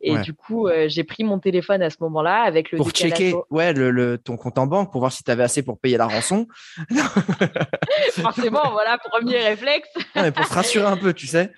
[0.01, 3.35] Et du coup, euh, j'ai pris mon téléphone à ce moment-là avec le pour checker,
[3.51, 6.07] ouais, le, ton compte en banque pour voir si tu avais assez pour payer la
[6.07, 6.47] rançon.
[8.13, 9.89] Forcément, voilà, premier réflexe.
[10.15, 11.51] mais pour se rassurer un peu, tu sais.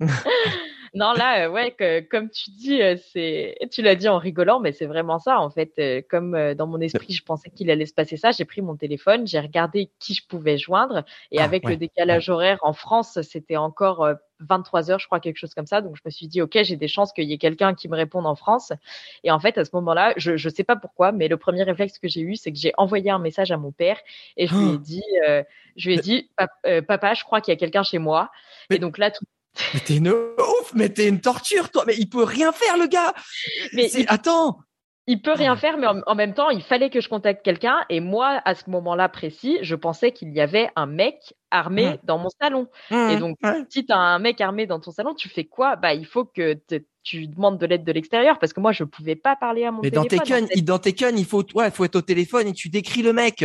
[0.92, 4.58] non, là, euh, ouais, que, comme tu dis, euh, c'est, tu l'as dit en rigolant,
[4.58, 5.72] mais c'est vraiment ça, en fait.
[5.78, 8.76] Euh, comme dans mon esprit, je pensais qu'il allait se passer ça, j'ai pris mon
[8.76, 13.20] téléphone, j'ai regardé qui je pouvais joindre, et ah, avec le décalage horaire en France,
[13.22, 14.08] c'était encore
[14.40, 15.80] 23 heures, je crois, quelque chose comme ça.
[15.80, 17.94] Donc, je me suis dit, OK, j'ai des chances qu'il y ait quelqu'un qui me
[17.94, 18.72] réponde en France.
[19.22, 21.98] Et en fait, à ce moment-là, je ne sais pas pourquoi, mais le premier réflexe
[21.98, 23.98] que j'ai eu, c'est que j'ai envoyé un message à mon père
[24.36, 25.04] et je lui ai dit,
[25.76, 26.30] je lui ai dit,
[26.88, 28.30] papa, je crois qu'il y a quelqu'un chez moi.
[28.70, 29.24] Et donc là, tout
[29.74, 31.84] mais t'es une ouf, mais t'es une torture, toi.
[31.86, 33.12] Mais il peut rien faire, le gars.
[33.72, 34.58] Mais attends.
[35.06, 37.78] Il peut rien faire, mais en, même temps, il fallait que je contacte quelqu'un.
[37.88, 41.16] Et moi, à ce moment-là précis, je pensais qu'il y avait un mec
[41.50, 42.68] armé dans mon salon.
[42.92, 43.36] et donc,
[43.70, 45.74] si tu as un mec armé dans ton salon, tu fais quoi?
[45.74, 46.56] Bah, il faut que
[47.02, 49.80] tu demandes de l'aide de l'extérieur parce que moi, je pouvais pas parler à mon
[49.82, 50.46] mais téléphone.
[50.54, 53.44] Mais dans tes il faut, ouais, faut être au téléphone et tu décris le mec.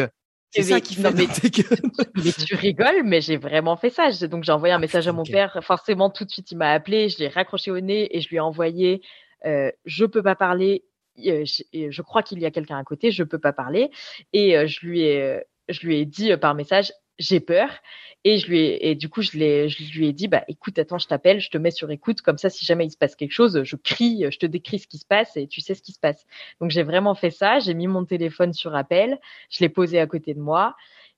[0.55, 1.27] C'est ça qui fait mais,
[2.23, 4.09] mais tu rigoles, mais j'ai vraiment fait ça.
[4.27, 5.59] Donc j'ai envoyé un message à mon père.
[5.61, 7.09] Forcément, tout de suite, il m'a appelé.
[7.09, 9.01] Je l'ai raccroché au nez et je lui ai envoyé
[9.45, 10.85] euh, Je peux pas parler.
[11.25, 13.11] Euh, je, je, crois qu'il y a quelqu'un à côté.
[13.11, 13.89] Je peux pas parler.
[14.33, 17.69] Et euh, je lui ai, je lui ai dit par message j'ai peur
[18.23, 20.77] et je lui ai, et du coup je, l'ai, je lui ai dit bah écoute
[20.79, 23.15] attends je t'appelle je te mets sur écoute comme ça si jamais il se passe
[23.15, 25.81] quelque chose je crie je te décris ce qui se passe et tu sais ce
[25.81, 26.25] qui se passe.
[26.59, 30.07] Donc j'ai vraiment fait ça j'ai mis mon téléphone sur appel je l'ai posé à
[30.07, 30.75] côté de moi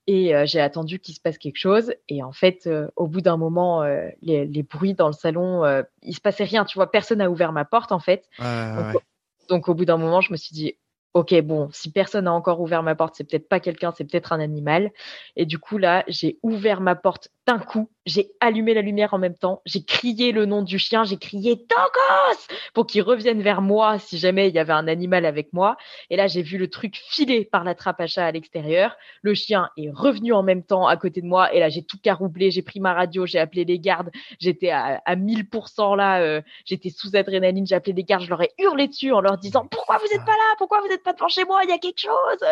[0.07, 3.21] et euh, j'ai attendu qu'il se passe quelque chose et en fait euh, au bout
[3.21, 5.63] d'un moment euh, les, les, bruits dans le salon
[6.01, 8.27] il se passait rien tu vois personne n'a ouvert ma porte en fait.
[8.39, 9.03] Donc,
[9.49, 10.75] donc au bout d'un moment je me suis dit
[11.13, 14.33] ok, bon, si personne n'a encore ouvert ma porte, c'est peut-être pas quelqu'un, c'est peut-être
[14.33, 14.91] un animal.
[15.35, 19.19] Et du coup, là, j'ai ouvert ma porte d'un coup, j'ai allumé la lumière en
[19.19, 22.47] même temps, j'ai crié le nom du chien, j'ai crié Togos!
[22.73, 25.75] Pour qu'il revienne vers moi si jamais il y avait un animal avec moi.
[26.09, 28.95] Et là, j'ai vu le truc filer par la trappe à chat à l'extérieur.
[29.21, 31.53] Le chien est revenu en même temps à côté de moi.
[31.53, 35.01] Et là, j'ai tout caroublé, j'ai pris ma radio, j'ai appelé les gardes, j'étais à,
[35.05, 38.87] à 1000% là, euh, j'étais sous adrénaline, j'ai appelé les gardes, je leur ai hurlé
[38.87, 41.43] dessus en leur disant pourquoi vous n'êtes pas là, pourquoi vous n'êtes pas devant chez
[41.43, 42.47] moi, il y a quelque chose.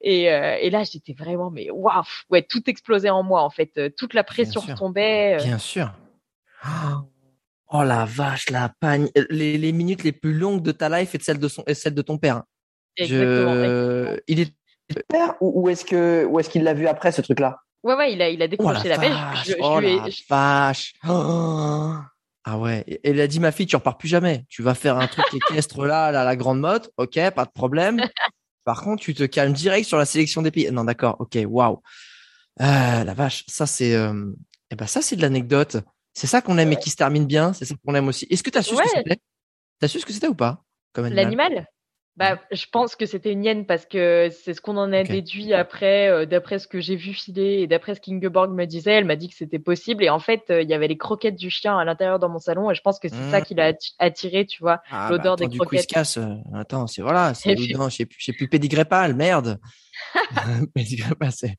[0.00, 3.94] Et, euh, et là, j'étais vraiment mais waouh, ouais, tout explosait en moi en fait,
[3.96, 5.34] toute la pression tombait.
[5.34, 5.44] Euh.
[5.44, 5.92] Bien sûr.
[7.70, 9.08] Oh la vache, la pagne.
[9.30, 11.74] Les, les, minutes les plus longues de ta life et de celle de son et
[11.74, 12.42] celle de ton père.
[12.96, 14.16] Exactement.
[14.26, 14.54] Il est
[15.08, 17.60] père ou, est-ce que ou est-ce qu'il l'a vu après ce truc-là?
[17.84, 20.94] Ouais ouais, il a il a décroché oh la, vache, oh la vache.
[22.50, 22.82] Ah ouais.
[22.86, 24.46] Et elle a dit ma fille, tu repars plus jamais.
[24.48, 26.90] Tu vas faire un truc équestre là, là, la grande mode.
[26.96, 28.00] Ok, pas de problème.
[28.64, 30.70] Par contre, tu te calmes direct sur la sélection des pays.
[30.70, 31.16] Non, d'accord.
[31.20, 31.82] Ok, waouh.
[32.60, 34.32] Euh, la vache, ça c'est, euh,
[34.70, 35.78] eh ben ça c'est de l'anecdote.
[36.14, 37.52] C'est ça qu'on aime et qui se termine bien.
[37.52, 38.26] C'est ça qu'on aime aussi.
[38.28, 39.18] Est-ce que tu as su ce que c'était?
[39.78, 40.64] T'as su ce que c'était ou pas
[40.96, 41.66] L'animal?
[42.18, 45.54] Bah, je pense que c'était une hyène parce que c'est ce qu'on en a déduit
[45.54, 48.90] après, euh, d'après ce que j'ai vu filer et d'après ce qu'Ingeborg me disait.
[48.94, 50.02] Elle m'a dit que c'était possible.
[50.02, 52.40] Et en fait, euh, il y avait les croquettes du chien à l'intérieur dans mon
[52.40, 53.44] salon et je pense que c'est ça mmh.
[53.44, 55.82] qui l'a attiré, tu vois, ah, bah, l'odeur des du croquettes.
[55.82, 56.16] Du casse.
[56.16, 59.60] Euh, attends, c'est voilà, c'est j'ai plus, plus pédigrépal, merde.
[61.30, 61.56] c'est,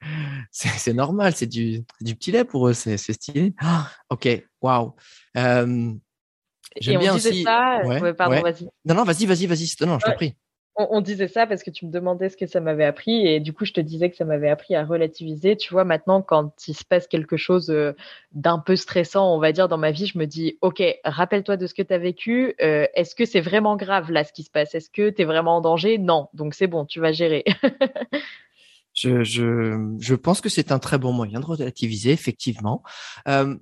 [0.51, 3.53] c'est, normal, c'est du, du petit lait pour eux, c'est, stylé.
[4.09, 4.27] Ok,
[4.61, 4.93] waouh.
[5.35, 7.43] J'aime bien aussi.
[7.43, 8.67] Ça, ouais, pardon, vas-y.
[8.83, 9.85] Non, non, vas-y, vas-y, vas-y.
[9.85, 10.35] Non, je t'en prie
[10.79, 13.51] on, disait ça parce que tu me demandais ce que ça m'avait appris et du
[13.51, 15.57] coup je te disais que ça m'avait appris à relativiser.
[15.57, 17.93] Tu vois, maintenant quand il se passe quelque chose euh,
[18.31, 21.67] d'un peu stressant, on va dire dans ma vie, je me dis ok, rappelle-toi de
[21.67, 22.55] ce que tu as vécu.
[22.61, 24.73] Euh, est-ce que c'est vraiment grave là ce qui se passe?
[24.73, 25.97] Est-ce que tu es vraiment en danger?
[25.97, 27.43] Non, donc c'est bon, tu vas gérer.
[28.93, 32.83] je, pense que c'est un très bon moyen de relativiser, effectivement.
[33.27, 33.55] Euh,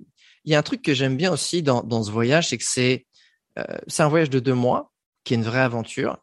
[0.44, 3.04] il y a un truc que j'aime bien aussi dans, ce voyage, c'est que c'est
[4.02, 4.92] un voyage de deux mois
[5.24, 6.18] qui est une vraie aventure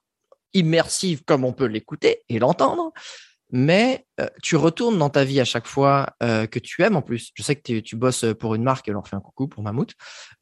[0.56, 2.92] immersive comme on peut l'écouter et l'entendre,
[3.52, 7.02] mais euh, tu retournes dans ta vie à chaque fois euh, que tu aimes en
[7.02, 7.32] plus.
[7.36, 9.94] Je sais que tu bosses pour une marque, leur fais un coucou pour Mammouth,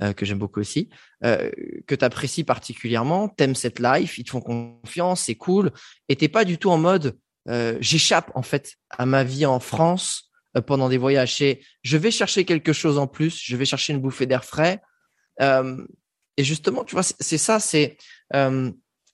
[0.01, 0.89] euh, que j'aime beaucoup aussi,
[1.22, 5.72] que tu apprécies particulièrement, t'aimes cette life, ils te font confiance, c'est cool,
[6.09, 7.18] et t'es pas du tout en mode
[7.80, 10.32] j'échappe en fait à ma vie en France
[10.66, 11.41] pendant des voyages.
[11.41, 14.82] Et je vais chercher quelque chose en plus, je vais chercher une bouffée d'air frais.
[15.39, 17.97] et justement, tu vois, c'est ça, c'est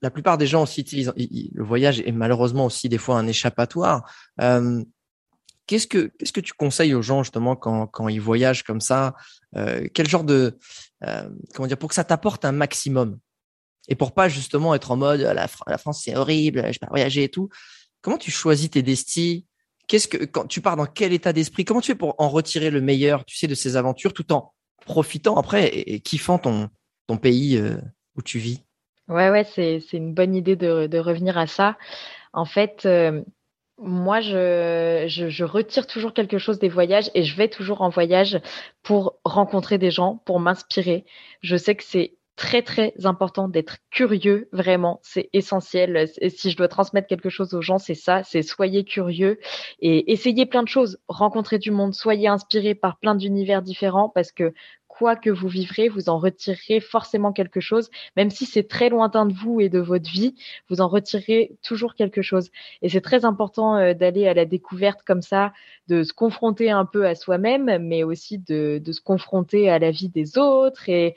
[0.02, 4.10] la plupart des gens aussi utilisent le voyage est malheureusement aussi des fois un échappatoire.
[4.42, 4.84] Euh,
[5.68, 9.16] qu'est-ce que qu'est-ce que tu conseilles aux gens justement quand quand ils voyagent comme ça?
[9.56, 10.58] Euh, Quel genre de
[11.04, 13.20] euh, comment dire pour que ça t'apporte un maximum?
[13.88, 16.88] Et pour pas justement être en mode la, la France c'est horrible, je vais pas
[16.90, 17.50] voyager et tout.
[18.02, 19.46] Comment tu choisis tes destis?
[19.88, 21.66] Qu'est-ce que quand tu pars dans quel état d'esprit?
[21.66, 24.54] Comment tu fais pour en retirer le meilleur, tu sais, de ces aventures, tout en
[24.86, 26.70] profitant après et, kiffant ton
[27.08, 27.60] ton pays
[28.16, 28.64] où tu vis?
[29.10, 31.78] Ouais, ouais, c'est, une bonne idée de, de revenir à ça.
[32.34, 33.24] En fait, euh,
[33.80, 37.90] moi, je, je, je, retire toujours quelque chose des voyages et je vais toujours en
[37.90, 38.40] voyage
[38.84, 41.06] pour rencontrer des gens, pour m'inspirer.
[41.42, 45.02] Je sais que c'est très, très important d'être curieux, vraiment.
[45.04, 46.10] C'est essentiel.
[46.22, 49.40] Et si je dois transmettre quelque chose aux gens, c'est ça, c'est soyez curieux
[49.82, 51.00] et essayez plein de choses.
[51.10, 54.54] Rencontrez du monde, soyez inspirés par plein d'univers différents parce que
[55.00, 59.26] quoi que vous vivrez, vous en retirerez forcément quelque chose, même si c'est très lointain
[59.26, 60.36] de vous et de votre vie,
[60.70, 62.50] vous en retirerez toujours quelque chose.
[62.82, 65.54] Et c'est très important euh, d'aller à la découverte comme ça,
[65.88, 70.10] de se confronter un peu à soi-même, mais aussi de, se confronter à la vie
[70.10, 71.16] des autres et,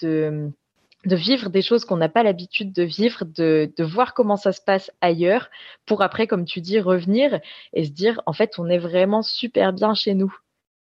[0.00, 4.60] de vivre des choses qu'on n'a pas l'habitude de vivre, de, voir comment ça se
[4.60, 5.50] passe ailleurs,
[5.84, 7.40] pour après, comme tu dis, revenir
[7.72, 10.32] et se dire, en fait, on est vraiment super bien chez nous.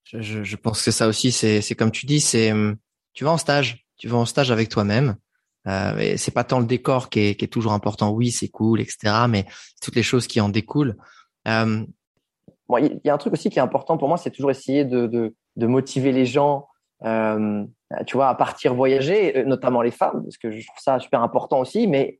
[0.06, 2.76] Je, pense que ça aussi, c'est, comme tu dis, c'est hum,
[3.14, 5.16] tu vas en stage, tu vas en stage avec toi-même.
[5.68, 8.10] Euh, c'est pas tant le décor qui est, toujours important.
[8.12, 9.26] Oui, c'est cool, etc.
[9.30, 9.46] Mais
[9.82, 10.98] toutes les choses qui en découlent.
[12.72, 14.86] Bon, il y a un truc aussi qui est important pour moi, c'est toujours essayer
[14.86, 16.70] de, motiver les gens,
[17.04, 17.66] euh,
[18.08, 21.22] tu vois, à partir voyager, euh, notamment les femmes, parce que je trouve ça super
[21.22, 21.86] important aussi.
[21.86, 22.18] Mais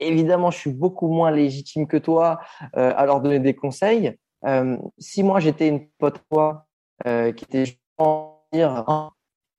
[0.00, 2.38] évidemment, je suis beaucoup moins légitime que toi
[2.76, 4.14] euh, à leur donner des conseils.
[4.98, 6.66] Si moi j'étais une pote toi
[7.06, 7.64] euh, qui était
[8.52, 8.84] dire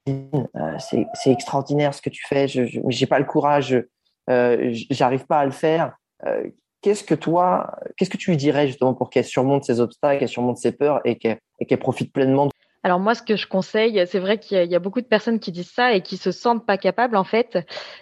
[0.08, 3.84] euh, c'est extraordinaire ce que tu fais, je j'ai pas le courage,
[4.30, 5.94] euh, j'arrive pas à le faire.
[6.26, 6.44] Euh,
[6.82, 10.30] qu'est-ce que toi, qu'est-ce que tu lui dirais justement pour qu'elle surmonte ses obstacles, qu'elle
[10.30, 12.50] surmonte ses peurs et qu'elle profite pleinement
[12.84, 15.52] alors moi, ce que je conseille, c'est vrai qu'il y, a beaucoup de personnes qui
[15.52, 17.58] disent ça et qui se sentent pas capables en fait.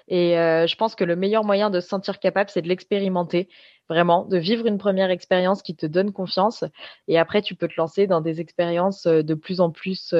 [0.09, 3.47] Et je pense que le meilleur moyen de se sentir capable, c'est de l'expérimenter.
[3.89, 6.63] Vraiment, de vivre une première expérience qui te donne confiance.
[7.07, 10.13] Et après, tu peux te lancer dans des expériences de plus en plus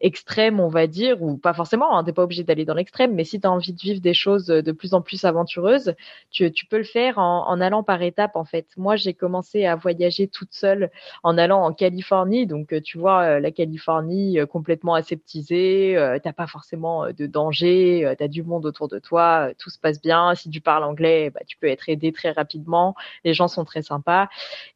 [0.00, 3.14] extrême, on va dire, ou pas forcément, hein, tu n'es pas obligé d'aller dans l'extrême,
[3.14, 5.94] mais si tu as envie de vivre des choses de plus en plus aventureuses,
[6.30, 8.66] tu, peux le faire en, allant par étapes, en fait.
[8.76, 10.90] Moi, j'ai commencé à voyager toute seule
[11.22, 16.32] en allant en Californie, donc tu vois, euh, la Californie euh, complètement aseptisée, euh, t'as
[16.32, 20.34] pas forcément de danger, tu as du monde autour de toi, tout se passe bien,
[20.34, 22.94] si tu parles anglais, bah, tu peux être aidé très rapidement,
[23.24, 24.28] les gens sont très sympas,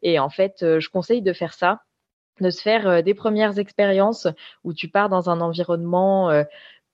[0.03, 1.83] et en fait, je conseille de faire ça
[2.41, 4.27] de se faire euh, des premières expériences
[4.65, 6.45] où tu pars dans un environnement euh,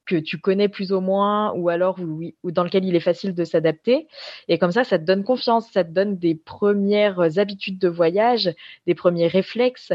[0.08, 1.98] que tu connais plus ou moins ou alors
[2.42, 4.08] dans lequel il est facile de s'adapter.
[4.48, 8.50] Et comme ça, ça te donne confiance, ça te donne des premières habitudes de voyage,
[8.86, 9.92] des premiers réflexes.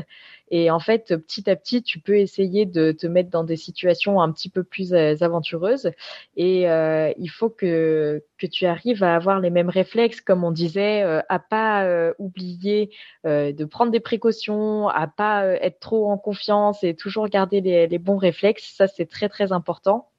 [0.56, 4.22] Et en fait, petit à petit, tu peux essayer de te mettre dans des situations
[4.22, 5.89] un petit peu plus euh, aventureuses.
[6.38, 10.51] Et euh, il faut que, que tu arrives à avoir les mêmes réflexes, comme on
[10.51, 12.91] disait, euh, à pas oublier
[13.26, 17.97] de prendre des précautions, à pas être trop en confiance et toujours garder les, les
[17.97, 18.76] bons réflexes.
[18.76, 20.12] Ça, c'est très, très important.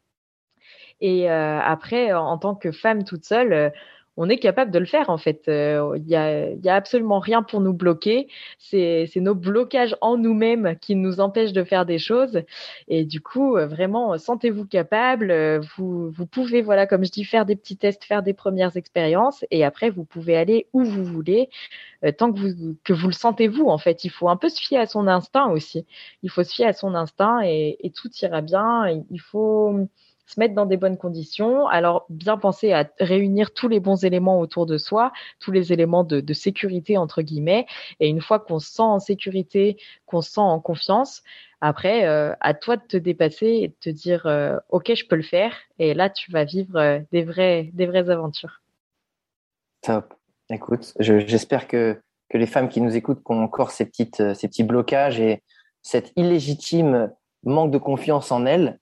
[1.01, 3.73] Et après, en tant que femme toute seule,
[4.17, 5.49] on est capable de le faire en fait.
[5.49, 8.29] Euh, il n'y a, y a, absolument rien pour nous bloquer.
[8.59, 12.43] C'est nos blocages en nous-mêmes qui nous empêchent de faire des choses.
[12.89, 15.31] Et du coup, euh, vraiment, sentez-vous capable.
[15.31, 18.77] Euh, vous, vous pouvez, voilà, comme je dis, faire des petits tests, faire des premières
[18.77, 19.45] expériences.
[19.51, 21.49] Et après, vous pouvez aller où vous voulez,
[22.19, 23.67] tant que vous, que vous le sentez vous.
[23.67, 25.87] En fait, il faut un peu se fier à son instinct aussi.
[26.23, 28.87] Il faut se fier à son instinct et, et tout ira bien.
[29.11, 29.89] Il faut
[30.27, 31.67] se mettre dans des bonnes conditions.
[31.67, 36.05] Alors, bien penser à réunir tous les bons éléments autour de soi, tous les éléments
[36.05, 37.67] de, sécurité, entre guillemets.
[38.01, 41.23] Et une fois qu'on se sent en sécurité, qu'on se sent en confiance,
[41.61, 45.17] après, euh, à toi de te dépasser et de te dire, euh, OK, je peux
[45.17, 45.55] le faire.
[45.79, 48.61] Et là, tu vas vivre euh, des, vrais, des vraies aventures.
[49.83, 50.15] Top.
[50.51, 51.99] Écoute, j'espère que,
[52.29, 55.43] que les femmes qui nous écoutent ont encore ces, petites, ces petits blocages et
[55.81, 57.11] cette illégitime
[57.45, 58.79] manque de confiance en elles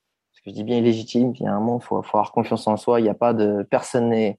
[0.47, 1.33] je dis bien illégitime.
[1.39, 3.01] Il y a un moment, il faut, avoir confiance en soi.
[3.01, 4.39] Il n'y a pas de personne n'est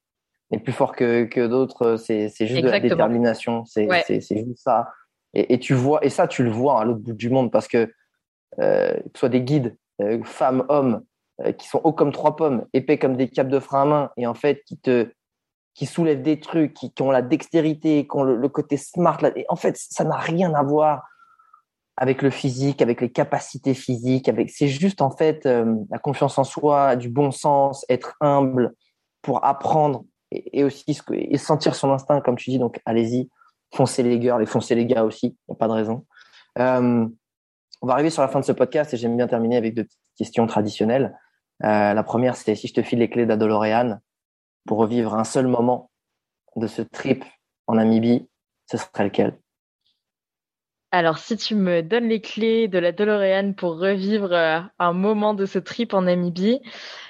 [0.64, 1.98] plus fort que, que d'autres.
[1.98, 3.66] C'est juste de la détermination.
[3.66, 3.88] C'est
[4.20, 4.92] juste ça.
[5.34, 7.68] Et, et, tu vois, et ça, tu le vois à l'autre bout du monde parce
[7.68, 7.92] que
[8.60, 11.04] euh, que ce soit des guides, euh, femmes, hommes,
[11.42, 14.12] euh, qui sont hauts comme trois pommes, épais comme des capes de frein à main,
[14.18, 15.10] et en fait qui te
[15.74, 19.18] qui soulèvent des trucs, qui, qui ont la dextérité, qui ont le, côté smart.
[19.22, 19.32] Là.
[19.36, 21.02] Et en fait, ça n'a rien à voir
[21.98, 26.38] avec le physique, avec les capacités physiques, avec c'est juste en fait euh, la confiance
[26.38, 28.74] en soi, du bon sens, être humble
[29.22, 32.60] pour apprendre et, aussi et sentir son instinct, comme tu dis.
[32.60, 33.30] Donc allez-y,
[33.74, 36.06] foncez les girls et foncez les gars aussi, n'y a pas de raison.
[36.60, 37.08] Euh,
[37.82, 39.84] on va arriver sur la fin de ce podcast et j'aime bien terminer avec deux
[39.84, 41.18] petites questions traditionnelles.
[41.64, 44.00] Euh, la première, c'était si je te file les clés d'Adolorean
[44.66, 45.92] pour revivre un seul moment
[46.56, 47.24] de ce trip
[47.68, 48.28] en Namibie,
[48.70, 49.38] ce serait lequel?
[50.94, 55.34] Alors, si tu me donnes les clés de la DeLorean pour revivre euh, un moment
[55.34, 56.62] de ce trip en Namibie,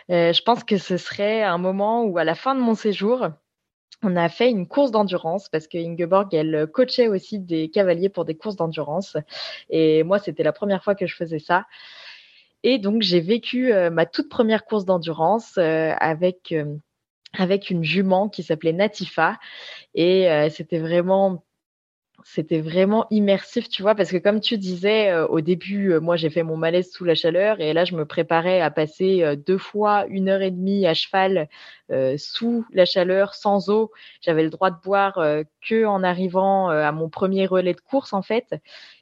[0.09, 3.27] euh, je pense que ce serait un moment où, à la fin de mon séjour,
[4.01, 8.23] on a fait une course d'endurance parce que Ingeborg, elle coachait aussi des cavaliers pour
[8.23, 9.17] des courses d'endurance.
[9.69, 11.65] Et moi, c'était la première fois que je faisais ça.
[12.63, 16.55] Et donc, j'ai vécu euh, ma toute première course d'endurance avec,
[17.37, 19.39] avec une jument qui s'appelait Natifa.
[19.93, 21.43] Et c'était vraiment
[22.25, 26.15] c'était vraiment immersif, tu vois, parce que comme tu disais euh, au début, euh, moi
[26.15, 29.35] j'ai fait mon malaise sous la chaleur et là je me préparais à passer euh,
[29.35, 31.49] deux fois une heure et demie à cheval
[32.17, 33.91] sous la chaleur, sans eau.
[34.21, 35.13] J'avais le droit de boire
[35.61, 38.47] que en arrivant à mon premier relais de course en fait.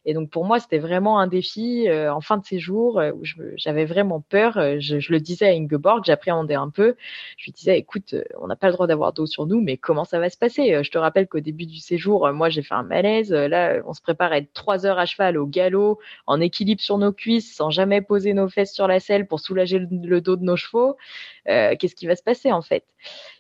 [0.05, 3.23] Et donc pour moi, c'était vraiment un défi euh, en fin de séjour euh, où
[3.55, 4.57] j'avais vraiment peur.
[4.57, 6.95] Euh, je, le disais à Ingeborg, j'appréhendais un peu.
[7.37, 10.03] Je lui disais, écoute, on n'a pas le droit d'avoir d'eau sur nous, mais comment
[10.03, 10.83] ça va se passer?
[10.83, 13.31] Je te rappelle qu'au début du séjour, moi j'ai fait un malaise.
[13.31, 16.97] Là, on se prépare à être trois heures à cheval au galop, en équilibre sur
[16.97, 20.43] nos cuisses, sans jamais poser nos fesses sur la selle pour soulager le, dos de
[20.43, 20.97] nos chevaux.
[21.45, 22.85] Qu'est-ce qui va se passer en fait?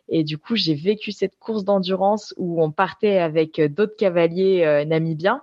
[0.09, 5.41] Et du coup, j'ai vécu cette course d'endurance où on partait avec d'autres cavaliers namibiens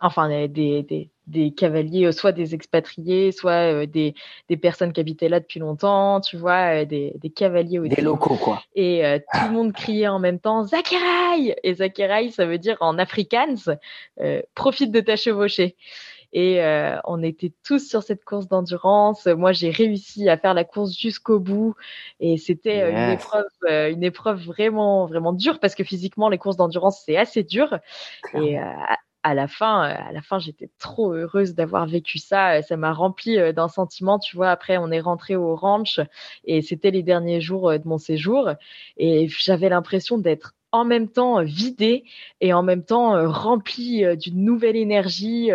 [0.00, 4.14] enfin des, des, des, cavaliers, euh, soit des expatriés, soit euh, des,
[4.48, 7.94] des personnes qui habitaient là depuis longtemps, tu vois, euh, des, des cavaliers aussi.
[7.94, 8.62] Des locaux, quoi.
[8.74, 12.98] Et tout le monde criait en même temps Zakirai Et Zakirai, ça veut dire en
[12.98, 13.76] afrikaans,
[14.54, 15.76] profite de ta chevauchée.
[16.36, 16.60] Et
[17.04, 19.26] on était tous sur cette course d'endurance.
[19.26, 21.76] Moi, j'ai réussi à faire la course jusqu'au bout,
[22.18, 27.02] et c'était une épreuve, une épreuve vraiment, vraiment dure parce que physiquement, les courses d'endurance
[27.06, 27.78] c'est assez dur.
[28.34, 28.58] Et
[29.24, 32.62] à la fin, euh, à la fin, j'étais trop heureuse d'avoir vécu ça.
[32.62, 34.18] Ça m'a rempli euh, d'un sentiment.
[34.18, 35.98] Tu vois, après, on est rentré au ranch
[36.44, 38.50] et c'était les derniers jours euh, de mon séjour
[38.98, 42.04] et j'avais l'impression d'être en même temps vidé
[42.40, 45.50] et en même temps rempli d'une nouvelle énergie,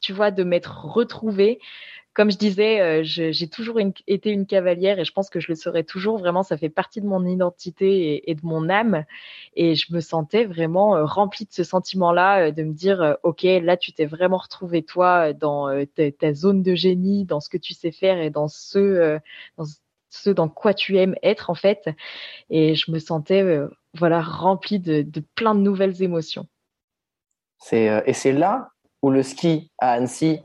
[0.00, 1.60] tu vois, de m'être retrouvée
[2.12, 5.54] comme je disais, euh, j'ai toujours été une cavalière et je pense que je le
[5.54, 6.18] serai toujours.
[6.18, 9.04] Vraiment, ça fait partie de mon identité et, de mon âme.
[9.54, 13.42] Et je me sentais vraiment euh, remplie de ce sentiment-là, euh, de me dire, OK,
[13.44, 15.68] là, tu t'es vraiment retrouvé toi dans
[16.18, 19.20] ta, zone de génie, dans ce que tu sais faire et dans ce,
[20.26, 21.90] dans quoi tu aimes être, en fait.
[22.50, 23.44] Et je me sentais,
[23.94, 26.48] voilà, remplie de, de plein de nouvelles émotions.
[27.72, 28.72] Et c'est là
[29.02, 30.40] où le ski à Annecy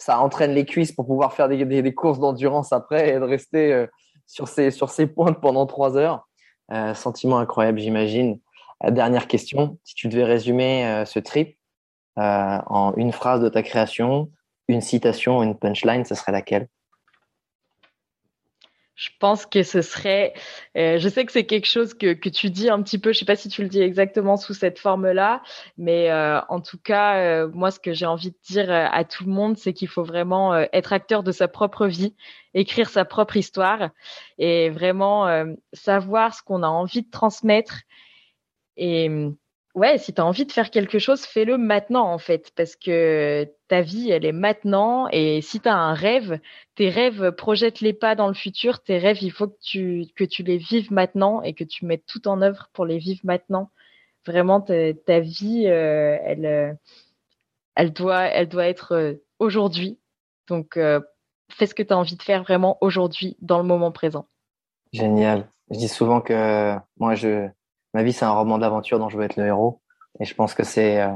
[0.00, 3.86] ça entraîne les cuisses pour pouvoir faire des, courses d'endurance après et de rester euh,
[4.26, 6.26] sur, ses, pointes pendant trois heures.
[6.72, 8.40] Euh, sentiment incroyable, j'imagine.
[8.84, 11.58] Euh, dernière question, si tu devais résumer ce trip
[12.16, 14.30] en une phrase de ta création,
[14.68, 16.68] une citation, une punchline, ce serait laquelle?
[19.00, 20.34] Je pense que ce serait,
[20.76, 23.20] euh, je sais que c'est quelque chose que, que tu dis un petit peu, je
[23.20, 25.42] sais pas si tu le dis exactement sous cette forme-là,
[25.78, 29.24] mais euh, en tout cas, euh, moi, ce que j'ai envie de dire à tout
[29.24, 32.14] le monde, c'est qu'il faut vraiment être acteur de sa propre vie,
[32.52, 33.88] écrire sa propre histoire
[34.36, 37.80] et vraiment savoir ce qu'on a envie de transmettre
[38.76, 39.08] et
[39.74, 43.48] ouais, si tu as envie de faire quelque chose, fais-le maintenant en fait, parce que
[43.68, 45.08] ta vie, elle est maintenant.
[45.12, 46.40] Et si tu as un rêve,
[46.74, 48.82] tes rêves, projette-les pas dans le futur.
[48.82, 52.42] Tes rêves, il faut que tu, les vives maintenant et que tu mettes tout en
[52.42, 53.70] œuvre pour les vivre maintenant.
[54.26, 56.72] Vraiment, ta, vie, euh, elle, euh,
[57.74, 59.98] elle, doit, elle doit être euh, aujourd'hui.
[60.48, 60.78] Donc,
[61.52, 64.26] fais ce que tu as envie de faire vraiment aujourd'hui, dans le moment présent.
[64.92, 65.48] Génial.
[65.70, 67.48] Je dis souvent que moi, je,
[67.94, 69.80] ma vie, c'est un roman d'aventure dont je veux être le héros.
[70.18, 71.10] Et je pense que c'est euh,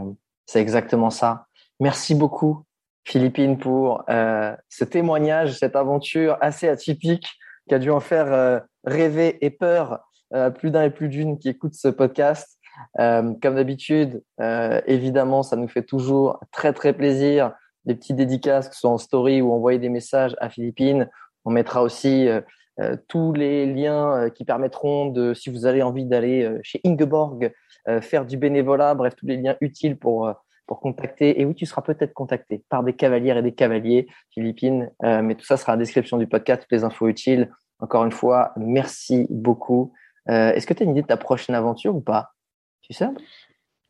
[0.55, 1.47] exactement ça.
[1.81, 2.65] Merci beaucoup,
[3.05, 7.29] Philippine, pour euh, ce témoignage, cette aventure assez atypique
[7.69, 10.01] qui a dû en faire euh, rêver et peur
[10.59, 12.59] plus d'un et plus d'une qui écoute ce podcast.
[12.97, 17.53] comme d'habitude, évidemment, ça nous fait toujours très très plaisir
[17.85, 21.09] des petites dédicaces, que ce soit en story ou envoyer des messages à Philippine.
[21.45, 22.29] On mettra aussi
[23.09, 27.53] tous les liens euh, qui permettront de, si vous avez envie d'aller euh, chez Ingeborg,
[28.01, 30.33] faire du bénévolat, bref, tous les liens utiles pour
[30.67, 31.39] pour contacter.
[31.39, 35.45] Et oui, tu seras peut-être contacté par des cavalières et des cavaliers philippines, mais tout
[35.45, 37.53] ça sera en description du podcast, toutes les infos utiles.
[37.81, 39.93] Encore une fois, merci beaucoup.
[40.27, 42.31] Est-ce que tu as une idée de ta prochaine aventure ou pas?
[42.81, 43.09] Tu sais?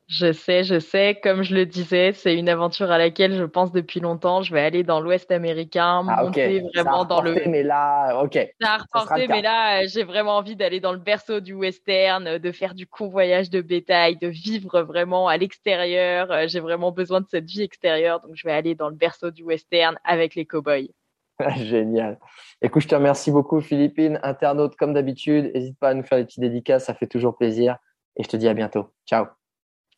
[0.06, 1.18] Je sais, je sais.
[1.22, 4.42] Comme je le disais, c'est une aventure à laquelle je pense depuis longtemps.
[4.42, 7.34] Je vais aller dans l'Ouest américain, ah, monter vraiment dans le.
[7.46, 8.38] Mais là, ok.
[8.60, 12.52] Ça a reporté, mais là, j'ai vraiment envie d'aller dans le berceau du western, de
[12.52, 16.30] faire du convoyage de bétail, de vivre vraiment à l'extérieur.
[16.30, 19.30] Euh, j'ai vraiment besoin de cette vie extérieure, donc je vais aller dans le berceau
[19.30, 20.90] du western avec les cowboys.
[21.56, 22.18] Génial.
[22.60, 25.50] Écoute, je te remercie beaucoup, Philippine, internaute comme d'habitude.
[25.54, 27.78] N'hésite pas à nous faire des petites dédicaces, ça fait toujours plaisir.
[28.16, 28.90] Et je te dis à bientôt.
[29.06, 29.26] Ciao.